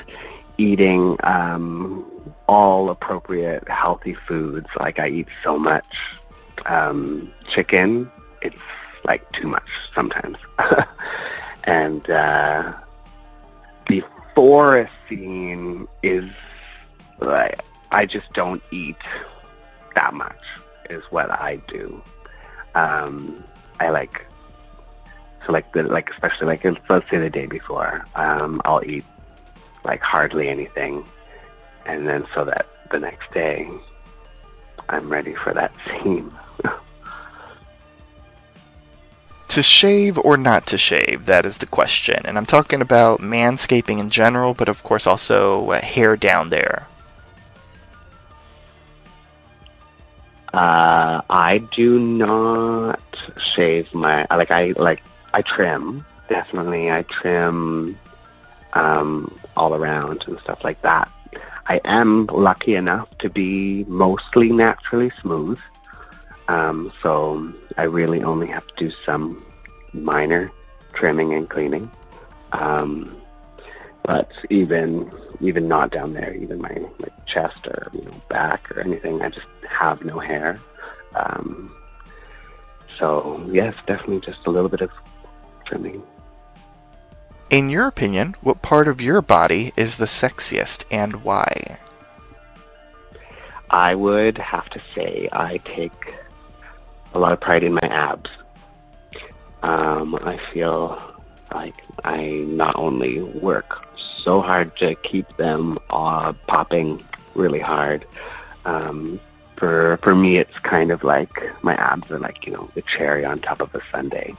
[0.57, 2.03] Eating um,
[2.47, 4.67] all appropriate healthy foods.
[4.77, 5.85] Like I eat so much
[6.65, 8.11] um, chicken,
[8.41, 8.57] it's
[9.05, 10.37] like too much sometimes.
[11.65, 12.73] and uh,
[13.85, 16.29] before a scene is
[17.19, 17.61] like
[17.91, 18.97] I just don't eat
[19.93, 20.35] that much.
[20.89, 22.01] Is what I do.
[22.75, 23.43] Um,
[23.79, 24.25] I like
[25.49, 29.05] like the like especially like let's say the day before, um, I'll eat
[29.83, 31.05] like hardly anything,
[31.85, 33.69] and then so that the next day
[34.89, 36.31] I'm ready for that scene.
[39.49, 41.25] To shave or not to shave?
[41.25, 42.21] That is the question.
[42.23, 46.85] And I'm talking about manscaping in general, but of course also uh, hair down there.
[50.53, 52.99] Uh, I do not
[53.37, 57.97] shave my like I like I trim definitely I trim
[58.73, 61.11] um, all around and stuff like that.
[61.67, 65.59] I am lucky enough to be mostly naturally smooth,
[66.47, 69.45] um, so I really only have to do some
[69.93, 70.51] minor
[70.93, 71.91] trimming and cleaning.
[72.53, 73.18] Um,
[74.09, 78.79] but even even not down there, even my, my chest or you know back or
[78.79, 80.59] anything, I just have no hair.
[81.13, 81.71] Um,
[82.97, 84.89] so yes, definitely just a little bit of
[85.63, 86.01] trimming.
[87.51, 91.77] In your opinion, what part of your body is the sexiest and why?
[93.69, 96.15] I would have to say I take
[97.13, 98.31] a lot of pride in my abs.
[99.61, 101.08] Um, I feel
[101.53, 107.03] like I not only work so hard to keep them uh, popping
[107.35, 108.05] really hard.
[108.65, 109.19] Um,
[109.55, 113.25] for for me, it's kind of like my abs are like you know the cherry
[113.25, 114.33] on top of a sundae.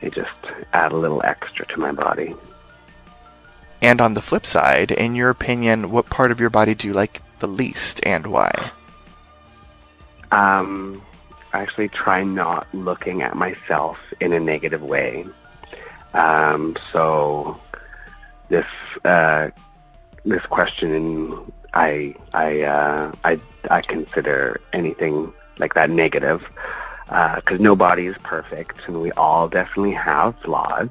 [0.00, 0.30] They just
[0.72, 2.34] add a little extra to my body.
[3.82, 6.92] And on the flip side, in your opinion, what part of your body do you
[6.92, 8.52] like the least and why?
[10.32, 11.02] Um,
[11.52, 15.26] I actually try not looking at myself in a negative way.
[16.14, 17.60] Um, so
[18.48, 18.66] this
[19.04, 19.50] uh,
[20.24, 23.40] this question, I I uh, I
[23.70, 26.48] I consider anything like that negative
[27.06, 30.88] because nobody is perfect, and we all definitely have flaws.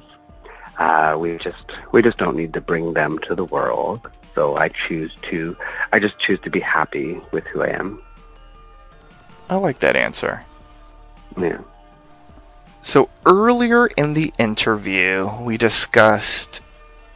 [0.78, 4.10] Uh, we just we just don't need to bring them to the world.
[4.34, 5.56] So I choose to
[5.92, 8.00] I just choose to be happy with who I am.
[9.50, 10.44] I like that answer.
[11.36, 11.58] Yeah.
[12.82, 16.62] So earlier in the interview, we discussed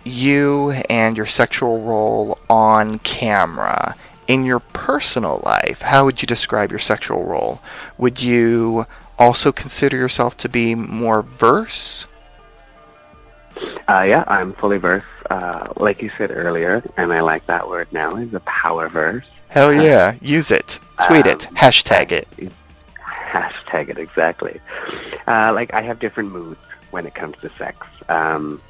[0.05, 3.97] you and your sexual role on camera.
[4.27, 7.61] In your personal life, how would you describe your sexual role?
[7.99, 8.87] Would you
[9.19, 12.07] also consider yourself to be more verse?
[13.87, 15.05] Uh, yeah, I'm fully verse.
[15.31, 19.25] Uh, like you said earlier, and I like that word now, is a power verse.
[19.49, 20.81] Hell yeah, use it.
[21.07, 21.47] Tweet it.
[21.49, 22.29] Um, Hashtag it.
[23.35, 24.61] Hashtag it exactly.
[25.27, 26.61] Uh, like I have different moods
[26.93, 27.85] when it comes to sex.
[28.09, 28.63] Um,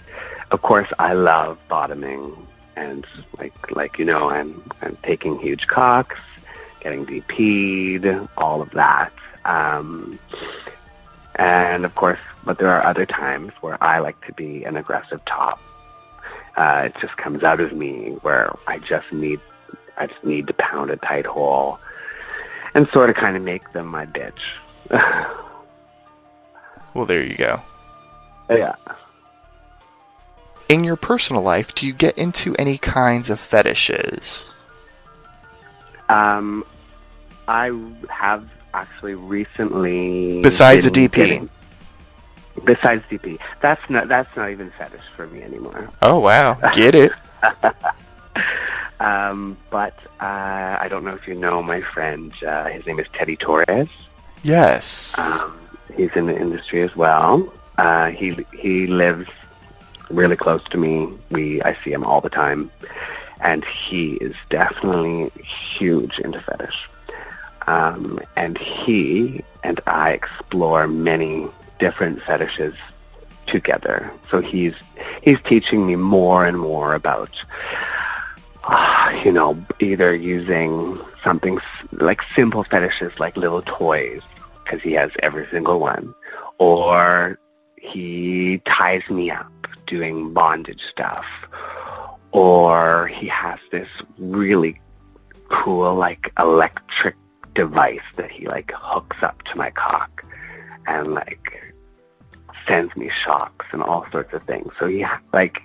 [0.53, 2.35] of course, I love bottoming,
[2.75, 3.07] and
[3.39, 4.51] like like you know, I'm
[4.81, 6.17] I'm taking huge cocks,
[6.81, 9.13] getting DP'd, all of that.
[9.45, 10.19] Um,
[11.35, 15.23] and of course, but there are other times where I like to be an aggressive
[15.27, 15.61] top.
[16.57, 19.41] Uh, it just comes out of me where I just need
[19.99, 21.79] I just need to pound a tight hole
[22.75, 24.41] and sort of kind of make them my bitch.
[26.95, 27.61] Well, there you go.
[28.49, 28.77] yeah.
[30.69, 34.45] in your personal life, do you get into any kinds of fetishes?
[36.09, 36.65] Um,
[37.49, 37.77] I
[38.11, 40.41] have actually recently.
[40.41, 41.13] Besides a DP.
[41.13, 41.51] getting-
[42.65, 45.91] Besides DP, that's not that's not even fetish for me anymore.
[46.01, 47.11] Oh wow, get it?
[49.01, 52.33] Um, but uh, I don't know if you know my friend.
[52.47, 53.89] Uh, his name is Teddy Torres.
[54.43, 55.19] Yes.
[55.19, 55.59] Um,
[55.97, 57.53] he's in the industry as well.
[57.77, 59.29] Uh, he he lives
[60.11, 61.09] really close to me.
[61.31, 62.71] We I see him all the time,
[63.41, 66.89] and he is definitely huge into fetish.
[67.67, 72.75] Um, and he and I explore many different fetishes
[73.47, 74.11] together.
[74.31, 74.75] So he's
[75.23, 77.31] he's teaching me more and more about
[78.67, 81.59] uh, you know, either using something
[81.93, 84.23] like simple fetishes like little toys,
[84.63, 86.15] because he has every single one,
[86.59, 87.39] or
[87.77, 89.51] he ties me up
[89.87, 91.27] doing bondage stuff,
[92.33, 93.89] or he has this
[94.19, 94.81] really
[95.49, 97.17] cool like electric
[97.55, 100.25] device that he like hooks up to my cock
[100.87, 101.75] and like
[102.67, 104.73] sends me shocks and all sorts of things.
[104.79, 105.63] So he like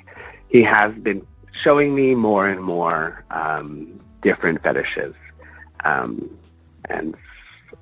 [0.50, 1.26] he has been
[1.60, 5.14] showing me more and more um, different fetishes,
[5.84, 6.30] um,
[6.90, 7.16] and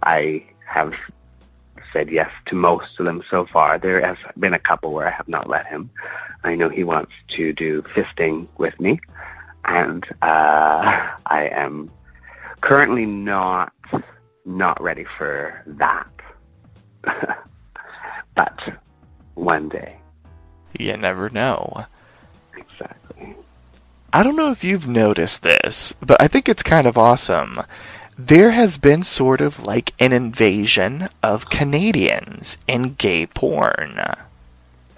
[0.04, 0.96] I have
[1.94, 3.78] said yes to most of them so far.
[3.78, 5.90] There has been a couple where I have not let him.
[6.44, 9.00] I know he wants to do fisting with me,
[9.66, 11.92] and uh, I am
[12.62, 13.74] currently not
[14.46, 16.08] not ready for that.
[18.36, 18.60] but
[19.36, 19.98] one day,
[20.80, 21.86] You never know.
[24.14, 27.62] I don't know if you've noticed this, but I think it's kind of awesome.
[28.18, 34.00] There has been sort of like an invasion of Canadians in gay porn.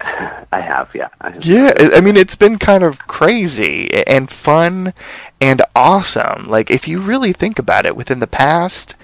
[0.00, 1.08] I have, yeah.
[1.20, 1.44] I have.
[1.44, 4.94] Yeah, I I mean, it's been kind of crazy and fun
[5.40, 6.48] and awesome.
[6.48, 8.96] Like, if you really think about it, within the past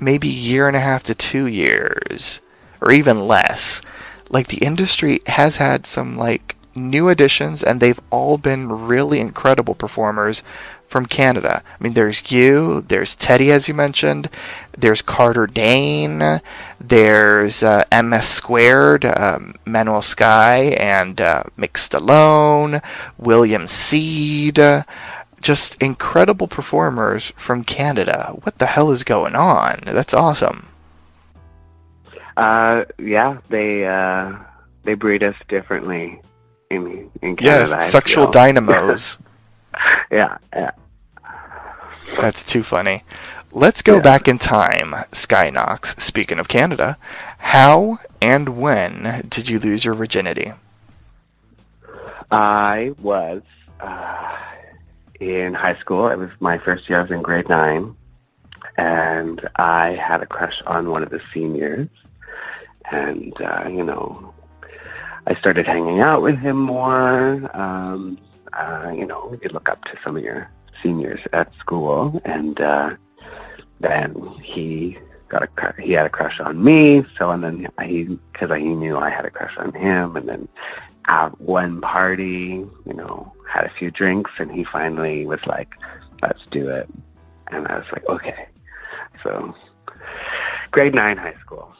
[0.00, 2.40] maybe year and a half to two years,
[2.80, 3.80] or even less,
[4.28, 9.74] like, the industry has had some, like, new additions, and they've all been really incredible
[9.74, 10.42] performers
[10.88, 11.62] from Canada.
[11.66, 14.30] I mean, there's you, there's Teddy, as you mentioned,
[14.76, 16.40] there's Carter Dane,
[16.80, 22.82] there's uh, MS Squared, um, Manuel Skye, and uh, Mick Stallone,
[23.18, 24.60] William Seed.
[25.40, 28.32] Just incredible performers from Canada.
[28.42, 29.80] What the hell is going on?
[29.84, 30.68] That's awesome.
[32.36, 34.38] Uh, yeah, they uh,
[34.84, 36.20] they breed us differently
[36.70, 37.76] in in Canada.
[37.78, 39.18] Yes, sexual dynamos.
[40.10, 40.70] yeah, yeah.
[42.20, 43.04] That's too funny.
[43.52, 44.02] Let's go Yeah.
[44.02, 45.94] back in time, Skyy Knox.
[46.02, 46.98] Speaking of Canada,
[47.38, 50.52] how and when did you lose your virginity?
[52.30, 53.42] I was
[53.80, 54.36] uh,
[55.20, 56.08] in high school.
[56.08, 56.98] It was my first year.
[56.98, 57.94] I was in grade nine,
[58.76, 61.88] and I had a crush on one of the seniors.
[62.90, 64.32] And uh, you know,
[65.26, 67.50] I started hanging out with him more.
[67.54, 68.18] Um,
[68.52, 70.50] uh, you know, you look up to some of your
[70.82, 72.96] seniors at school, and uh,
[73.80, 74.98] then he
[75.28, 77.04] got a cru- he had a crush on me.
[77.18, 80.48] So and then he because he knew I had a crush on him, and then
[81.08, 85.74] at one party, you know, had a few drinks, and he finally was like,
[86.22, 86.88] "Let's do it,"
[87.48, 88.46] and I was like, "Okay."
[89.24, 89.54] So,
[90.70, 91.75] grade nine, high school.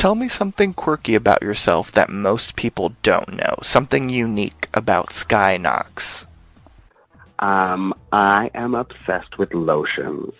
[0.00, 3.56] Tell me something quirky about yourself that most people don't know.
[3.62, 6.24] Something unique about Skyy Knox.
[7.38, 10.32] Um, I am obsessed with lotions.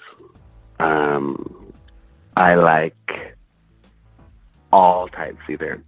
[0.78, 1.74] Um,
[2.38, 3.36] I like
[4.72, 5.82] all types, either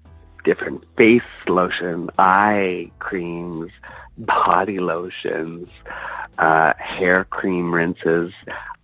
[0.44, 3.72] different face lotion, eye creams,
[4.18, 5.70] body lotions,
[6.36, 8.34] uh, hair cream rinses.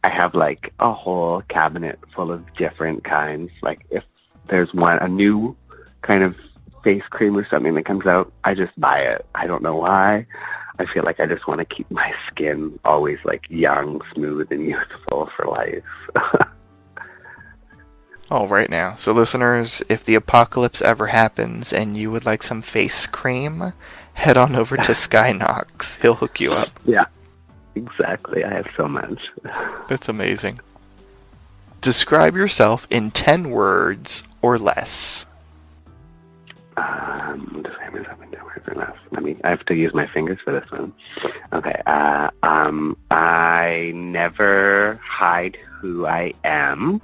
[0.02, 3.50] I have like a whole cabinet full of different kinds.
[3.60, 4.02] Like if
[4.48, 5.56] there's one, a new
[6.02, 6.36] kind of
[6.82, 9.26] face cream or something that comes out, I just buy it.
[9.34, 10.26] I don't know why.
[10.78, 14.64] I feel like I just want to keep my skin always like young, smooth, and
[14.68, 15.84] youthful for life.
[18.30, 18.94] All right now.
[18.94, 23.72] So listeners, if the apocalypse ever happens and you would like some face cream,
[24.14, 25.96] head on over to Skyy Knox.
[25.96, 26.68] He'll hook you up.
[26.84, 27.06] yeah,
[27.74, 28.44] exactly.
[28.44, 29.32] I have so much.
[29.88, 30.60] That's amazing.
[31.80, 35.26] Describe yourself in 10 words or less.
[36.76, 38.96] Um, describe myself in ten words or less.
[39.10, 39.36] Let me.
[39.44, 40.92] I have to use my fingers for this one.
[41.52, 41.80] Okay.
[41.86, 47.00] Uh, um, I never hide who I am.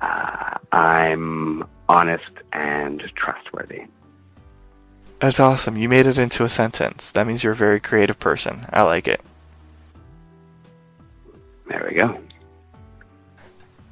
[0.00, 3.84] Uh, I'm honest and trustworthy.
[5.20, 5.76] That's awesome.
[5.76, 7.10] You made it into a sentence.
[7.10, 8.66] That means you're a very creative person.
[8.72, 9.20] I like it.
[11.66, 12.18] There we go.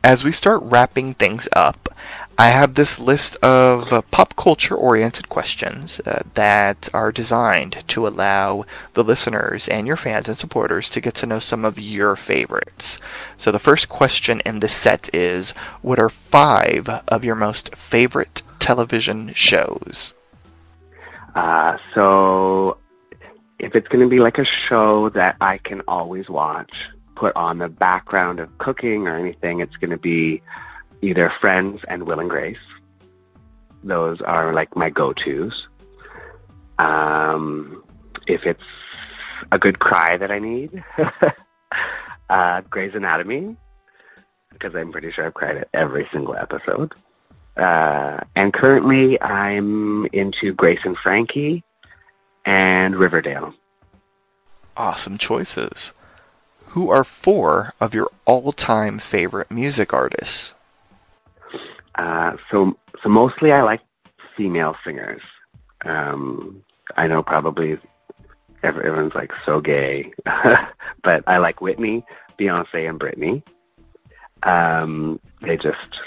[0.04, 1.88] As we start wrapping things up,
[2.36, 8.08] I have this list of uh, pop culture oriented questions uh, that are designed to
[8.08, 12.16] allow the listeners and your fans and supporters to get to know some of your
[12.16, 12.98] favorites.
[13.36, 18.42] So, the first question in this set is What are five of your most favorite
[18.58, 20.14] television shows?
[21.34, 22.78] Uh, so
[23.58, 26.90] if it's going to be like a show that I can always watch,
[27.22, 30.42] put on the background of cooking or anything, it's going to be
[31.02, 32.64] either Friends and Will and Grace.
[33.84, 35.68] Those are like my go-tos.
[36.80, 37.84] Um,
[38.26, 38.64] if it's
[39.52, 40.82] a good cry that I need,
[42.28, 43.56] uh, Grey's Anatomy,
[44.50, 46.92] because I'm pretty sure I've cried at every single episode.
[47.56, 51.62] Uh, and currently I'm into Grace and Frankie
[52.44, 53.54] and Riverdale.
[54.76, 55.92] Awesome choices.
[56.72, 60.54] Who are four of your all time favorite music artists?
[61.96, 63.82] Uh, so, so mostly I like
[64.34, 65.20] female singers.
[65.84, 66.64] Um,
[66.96, 67.78] I know probably
[68.62, 70.12] everyone's like so gay,
[71.02, 72.06] but I like Whitney,
[72.38, 73.42] Beyonce, and Britney.
[74.42, 76.00] Um, they just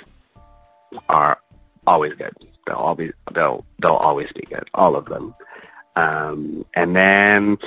[1.10, 1.40] are
[1.86, 2.34] always good.
[2.66, 4.68] They'll always they'll they'll always be good.
[4.74, 5.36] All of them.
[5.96, 7.60] Um, and then,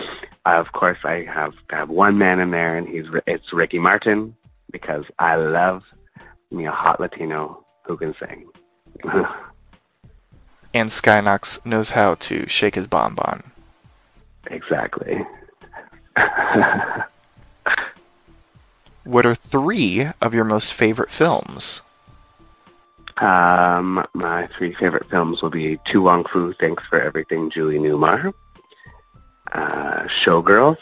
[0.57, 4.37] of course, I have have one man in there, and he's it's Ricky Martin
[4.71, 5.85] because I love
[6.51, 8.49] me a hot Latino who can sing.
[10.75, 13.43] And Skyy Knox knows how to shake his bonbon.
[14.51, 15.25] exactly.
[19.09, 21.81] What are three of your most favorite films?
[23.17, 28.35] Um, my three favorite films will be To Wong Foo, Thanks for Everything, Julie Newmar,
[29.53, 30.79] uh, Showgirls,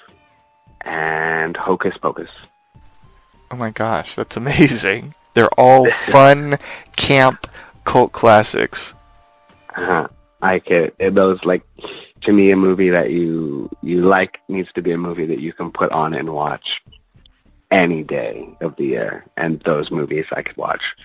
[0.83, 2.31] and Hocus Pocus.
[3.51, 5.15] Oh my gosh, that's amazing.
[5.35, 6.59] They're all fun,
[6.97, 7.47] camp,
[7.85, 8.95] cult classics.
[9.75, 10.09] Uh,
[10.43, 11.65] I can, those like,
[12.23, 15.53] to me, a movie that you, you like needs to be a movie that you
[15.53, 16.83] can put on and watch
[17.71, 19.25] any day of the year.
[19.37, 20.97] And those movies I could watch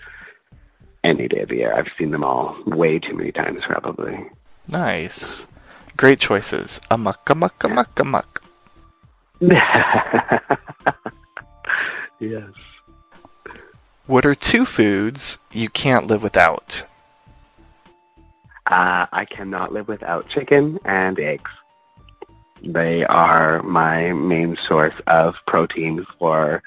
[1.03, 1.73] any day of the year.
[1.73, 4.29] I've seen them all way too many times probably.
[4.67, 5.47] Nice.
[6.01, 6.81] Great choices.
[6.89, 8.43] Amok, amok, amok, amok.
[12.19, 12.49] yes.
[14.07, 16.85] What are two foods you can't live without?
[18.65, 21.51] Uh, I cannot live without chicken and eggs.
[22.63, 26.63] They are my main source of protein for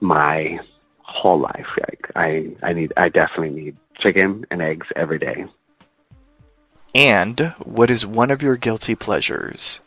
[0.00, 0.58] my
[1.02, 1.78] whole life.
[1.78, 5.46] Like I, I need, I definitely need chicken and eggs every day.
[6.94, 9.80] And what is one of your guilty pleasures?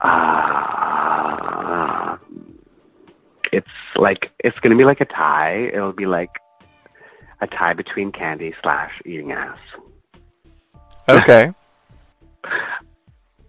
[0.00, 2.16] Uh,
[3.52, 5.70] it's like it's gonna be like a tie.
[5.72, 6.38] It'll be like
[7.40, 9.58] a tie between candy slash eating ass.
[11.08, 11.52] Okay.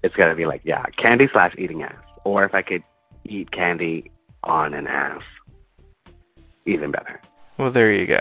[0.03, 1.93] It's gotta be like yeah, candy slash eating ass.
[2.23, 2.81] Or if I could
[3.23, 4.09] eat candy
[4.43, 5.21] on an ass,
[6.65, 7.21] even better.
[7.59, 8.19] well, there you go.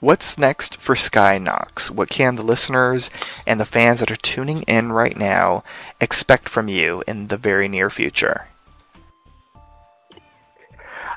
[0.00, 1.90] What's next for Skyy Knox?
[1.90, 3.10] What can the listeners
[3.46, 5.64] and the fans that are tuning in right now
[6.00, 8.46] expect from you in the very near future?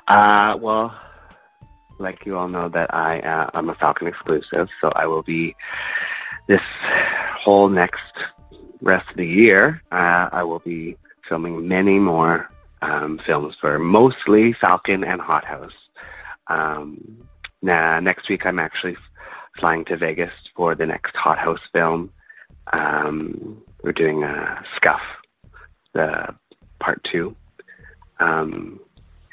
[0.08, 0.96] Uh, well,
[2.00, 5.56] like you all know that I uh, I'm a Falcon exclusive, so I will be
[6.48, 6.62] this
[7.36, 8.02] whole next
[8.82, 9.84] rest of the year.
[9.92, 10.98] Uh, I will be
[11.30, 12.50] filming many more
[12.82, 15.78] um, films for mostly Falcon and Hot House.
[16.48, 17.28] Um,
[17.62, 18.98] now, next week I'm actually
[19.58, 22.12] flying to Vegas for the next Hot House film.
[22.74, 25.02] Um, we're doing uh, Scuff,
[25.94, 26.34] the
[26.80, 27.36] part two.
[28.20, 28.80] Um,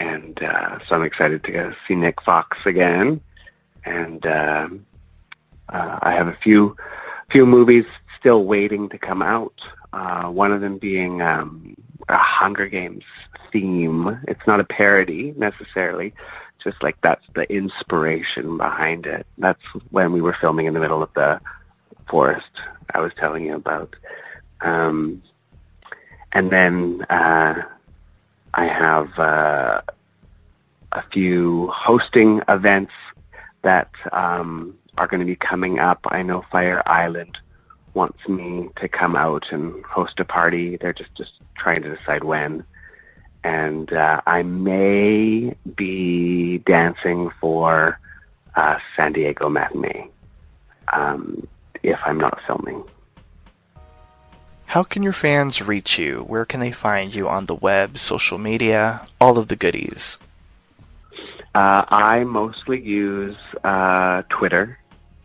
[0.01, 3.21] and uh, so I'm excited to go see Nick Fox again.
[3.85, 4.69] And uh,
[5.69, 6.77] uh, I have a few
[7.31, 7.85] few movies
[8.19, 9.55] still waiting to come out.
[9.93, 11.77] Uh, one of them being um,
[12.09, 13.05] a Hunger Games
[13.53, 14.21] theme.
[14.29, 16.15] It's not a parody necessarily,
[16.63, 19.27] just like that's the inspiration behind it.
[19.39, 21.41] That's when we were filming in the middle of the
[22.09, 22.51] forest
[22.95, 23.95] I was telling you about.
[24.61, 25.23] Um,
[26.33, 27.63] and then uh,
[28.55, 29.83] I have uh,
[30.93, 32.93] a few hosting events
[33.63, 36.01] that um, are going to be coming up.
[36.11, 37.39] I know Fire Island
[37.95, 40.77] wants me to come out and host a party.
[40.77, 42.65] They're just, just trying to decide when.
[43.45, 48.01] And uh, I may be dancing for
[48.57, 50.09] uh, San Diego Matinee.
[50.93, 51.47] Um,
[51.83, 52.83] if I'm not filming.
[54.67, 56.25] How can your fans reach you?
[56.27, 60.19] Where can they find you on the web, social media, all of the goodies?
[61.55, 64.79] Uh, I mostly use uh, Twitter.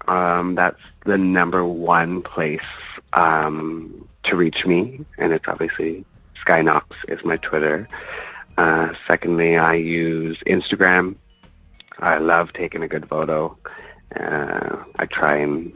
[0.08, 2.62] Um, that's the number one place
[3.12, 6.06] um, to reach me, and it's obviously
[6.42, 7.88] Skyy Knox is my Twitter.
[8.58, 11.16] Uh, secondly, I use Instagram.
[12.00, 13.58] I love taking a good photo.
[14.16, 15.74] Uh, I try and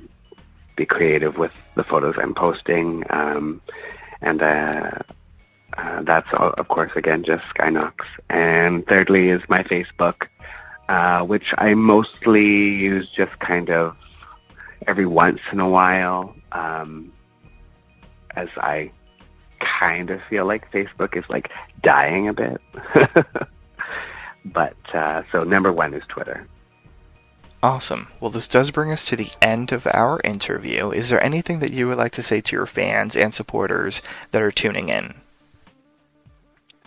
[0.75, 3.61] be creative with the photos I'm posting, um,
[4.21, 4.91] and uh,
[5.77, 8.05] uh, that's all, of course again just Skyy Knox.
[8.29, 10.27] And thirdly is my Facebook,
[10.87, 13.95] uh, which I mostly use just kind of
[14.85, 17.11] every once in a while, um,
[18.35, 18.91] as I
[19.59, 21.51] kind of feel like Facebook is like
[21.81, 22.61] dying a bit.
[24.45, 26.47] but uh, so number one is Twitter.
[27.63, 28.07] Awesome.
[28.19, 30.91] Well, this does bring us to the end of our interview.
[30.91, 34.01] Is there anything that you would like to say to your fans and supporters
[34.31, 35.15] that are tuning in?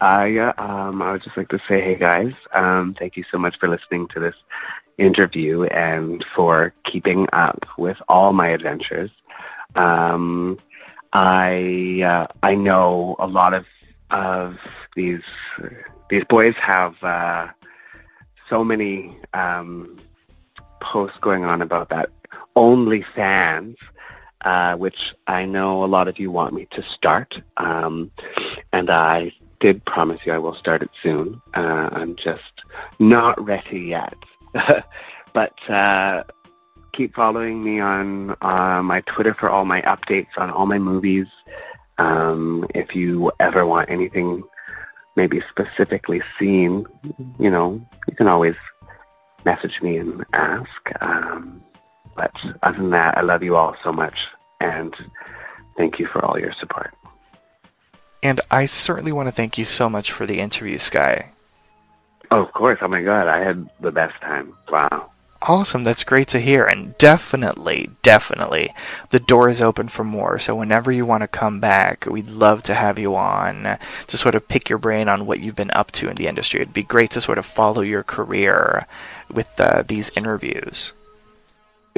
[0.00, 3.36] Uh, yeah, um, I would just like to say, hey guys, um, thank you so
[3.36, 4.36] much for listening to this
[4.96, 9.10] interview and for keeping up with all my adventures.
[9.74, 10.58] Um,
[11.12, 13.66] I uh, I know a lot of
[14.10, 14.58] of
[14.94, 15.22] these
[16.08, 17.48] these boys have uh,
[18.48, 19.98] so many um,
[20.80, 22.10] posts going on about that
[22.56, 23.76] OnlyFans,
[24.42, 28.10] uh, which I know a lot of you want me to start, um,
[28.72, 31.40] and I did promise you I will start it soon.
[31.54, 32.62] Uh, I'm just
[32.98, 34.16] not ready yet,
[35.32, 36.24] but uh,
[36.92, 41.26] keep following me on uh, my Twitter for all my updates on all my movies.
[41.98, 44.42] Um, if you ever want anything
[45.16, 46.86] maybe specifically seen,
[47.38, 48.56] you know, you can always
[49.44, 50.90] message me and ask.
[51.02, 51.62] Um,
[52.16, 54.28] but other than that, I love you all so much,
[54.60, 54.94] and
[55.76, 56.94] thank you for all your support.
[58.22, 61.28] And I certainly want to thank you so much for the interview, Skyy.
[62.30, 62.78] Oh, of course.
[62.82, 64.54] Oh my God, I had the best time.
[64.70, 65.09] Wow.
[65.42, 66.66] Awesome, that's great to hear.
[66.66, 68.74] And definitely, definitely,
[69.08, 70.38] the door is open for more.
[70.38, 74.34] So whenever you want to come back, we'd love to have you on to sort
[74.34, 76.60] of pick your brain on what you've been up to in the industry.
[76.60, 78.86] It'd be great to sort of follow your career
[79.32, 80.92] with uh, these interviews.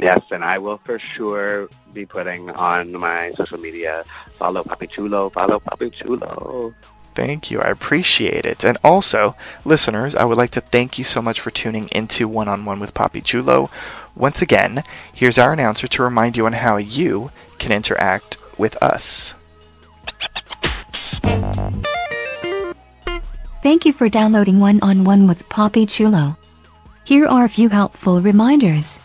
[0.01, 4.05] Yes, and I will for sure be putting on my social media,
[4.39, 6.73] follow Papi Chulo, follow Papi Chulo.
[7.15, 7.59] Thank you.
[7.59, 8.63] I appreciate it.
[8.63, 9.35] And also,
[9.65, 12.79] listeners, I would like to thank you so much for tuning into One on One
[12.79, 13.69] with Papi Chulo.
[14.15, 14.83] Once again,
[15.13, 19.35] here's our announcer to remind you on how you can interact with us.
[23.61, 26.35] Thank you for downloading One on One with Papi Chulo.
[27.05, 28.99] Here are a few helpful reminders.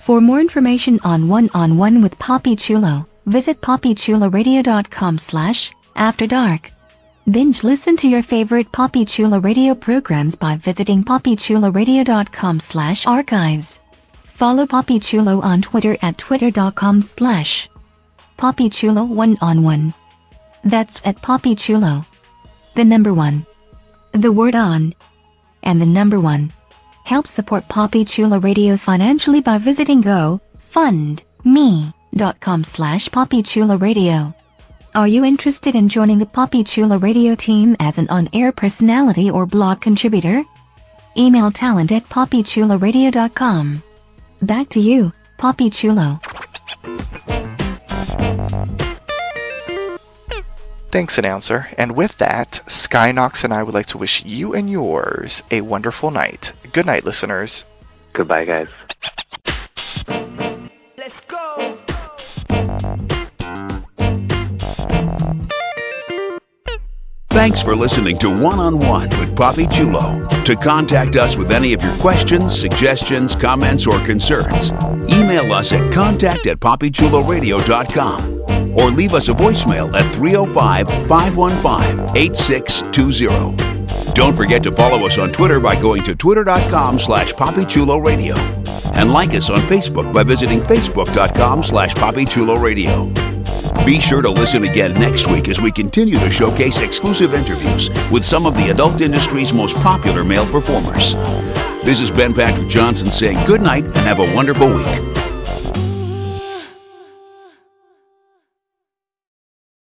[0.00, 6.72] For more information on One on One with Papi Chulo, visit papichuloradio.com slash after dark.
[7.30, 13.80] Binge listen to your favorite Papi Chulo radio programs by visiting papichuloradio.com slash archives.
[14.24, 17.68] Follow Papi Chulo on Twitter at twitter.com slash
[18.38, 19.92] Papi Chulo one on one.
[20.64, 22.06] That's at Papi Chulo.
[22.74, 23.44] The number one.
[24.12, 24.94] The word on.
[25.62, 26.50] And the number one.
[27.04, 34.34] Help support Papi Chulo Radio financially by visiting gofundme.com slash Papi Chulo Radio.
[34.94, 39.46] Are you interested in joining the Papi Chulo Radio team as an on-air personality or
[39.46, 40.42] blog contributor?
[41.16, 43.82] Email talent at papichuloradio.com.
[44.42, 46.20] Back to you, Papi Chulo.
[50.90, 51.68] Thanks, announcer.
[51.76, 55.60] And with that, Skyy Knox and I would like to wish you and yours a
[55.60, 56.52] wonderful night.
[56.72, 57.64] Good night, listeners.
[58.14, 58.68] Goodbye, guys.
[67.38, 70.26] Thanks for listening to One on One with Papi Chulo.
[70.42, 74.72] To contact us with any of your questions, suggestions, comments, or concerns,
[75.08, 84.12] email us at contact at papichuloradio.com or leave us a voicemail at 305 515 8620.
[84.14, 88.36] Don't forget to follow us on Twitter by going to twitter.com slash papichuloradio
[88.94, 93.27] and like us on Facebook by visiting facebook.com slash papichuloradio.
[93.86, 98.24] Be sure to listen again next week as we continue to showcase exclusive interviews with
[98.24, 101.14] some of the adult industry's most popular male performers.
[101.84, 105.17] This is Ben Patrick Johnson saying good night and have a wonderful week.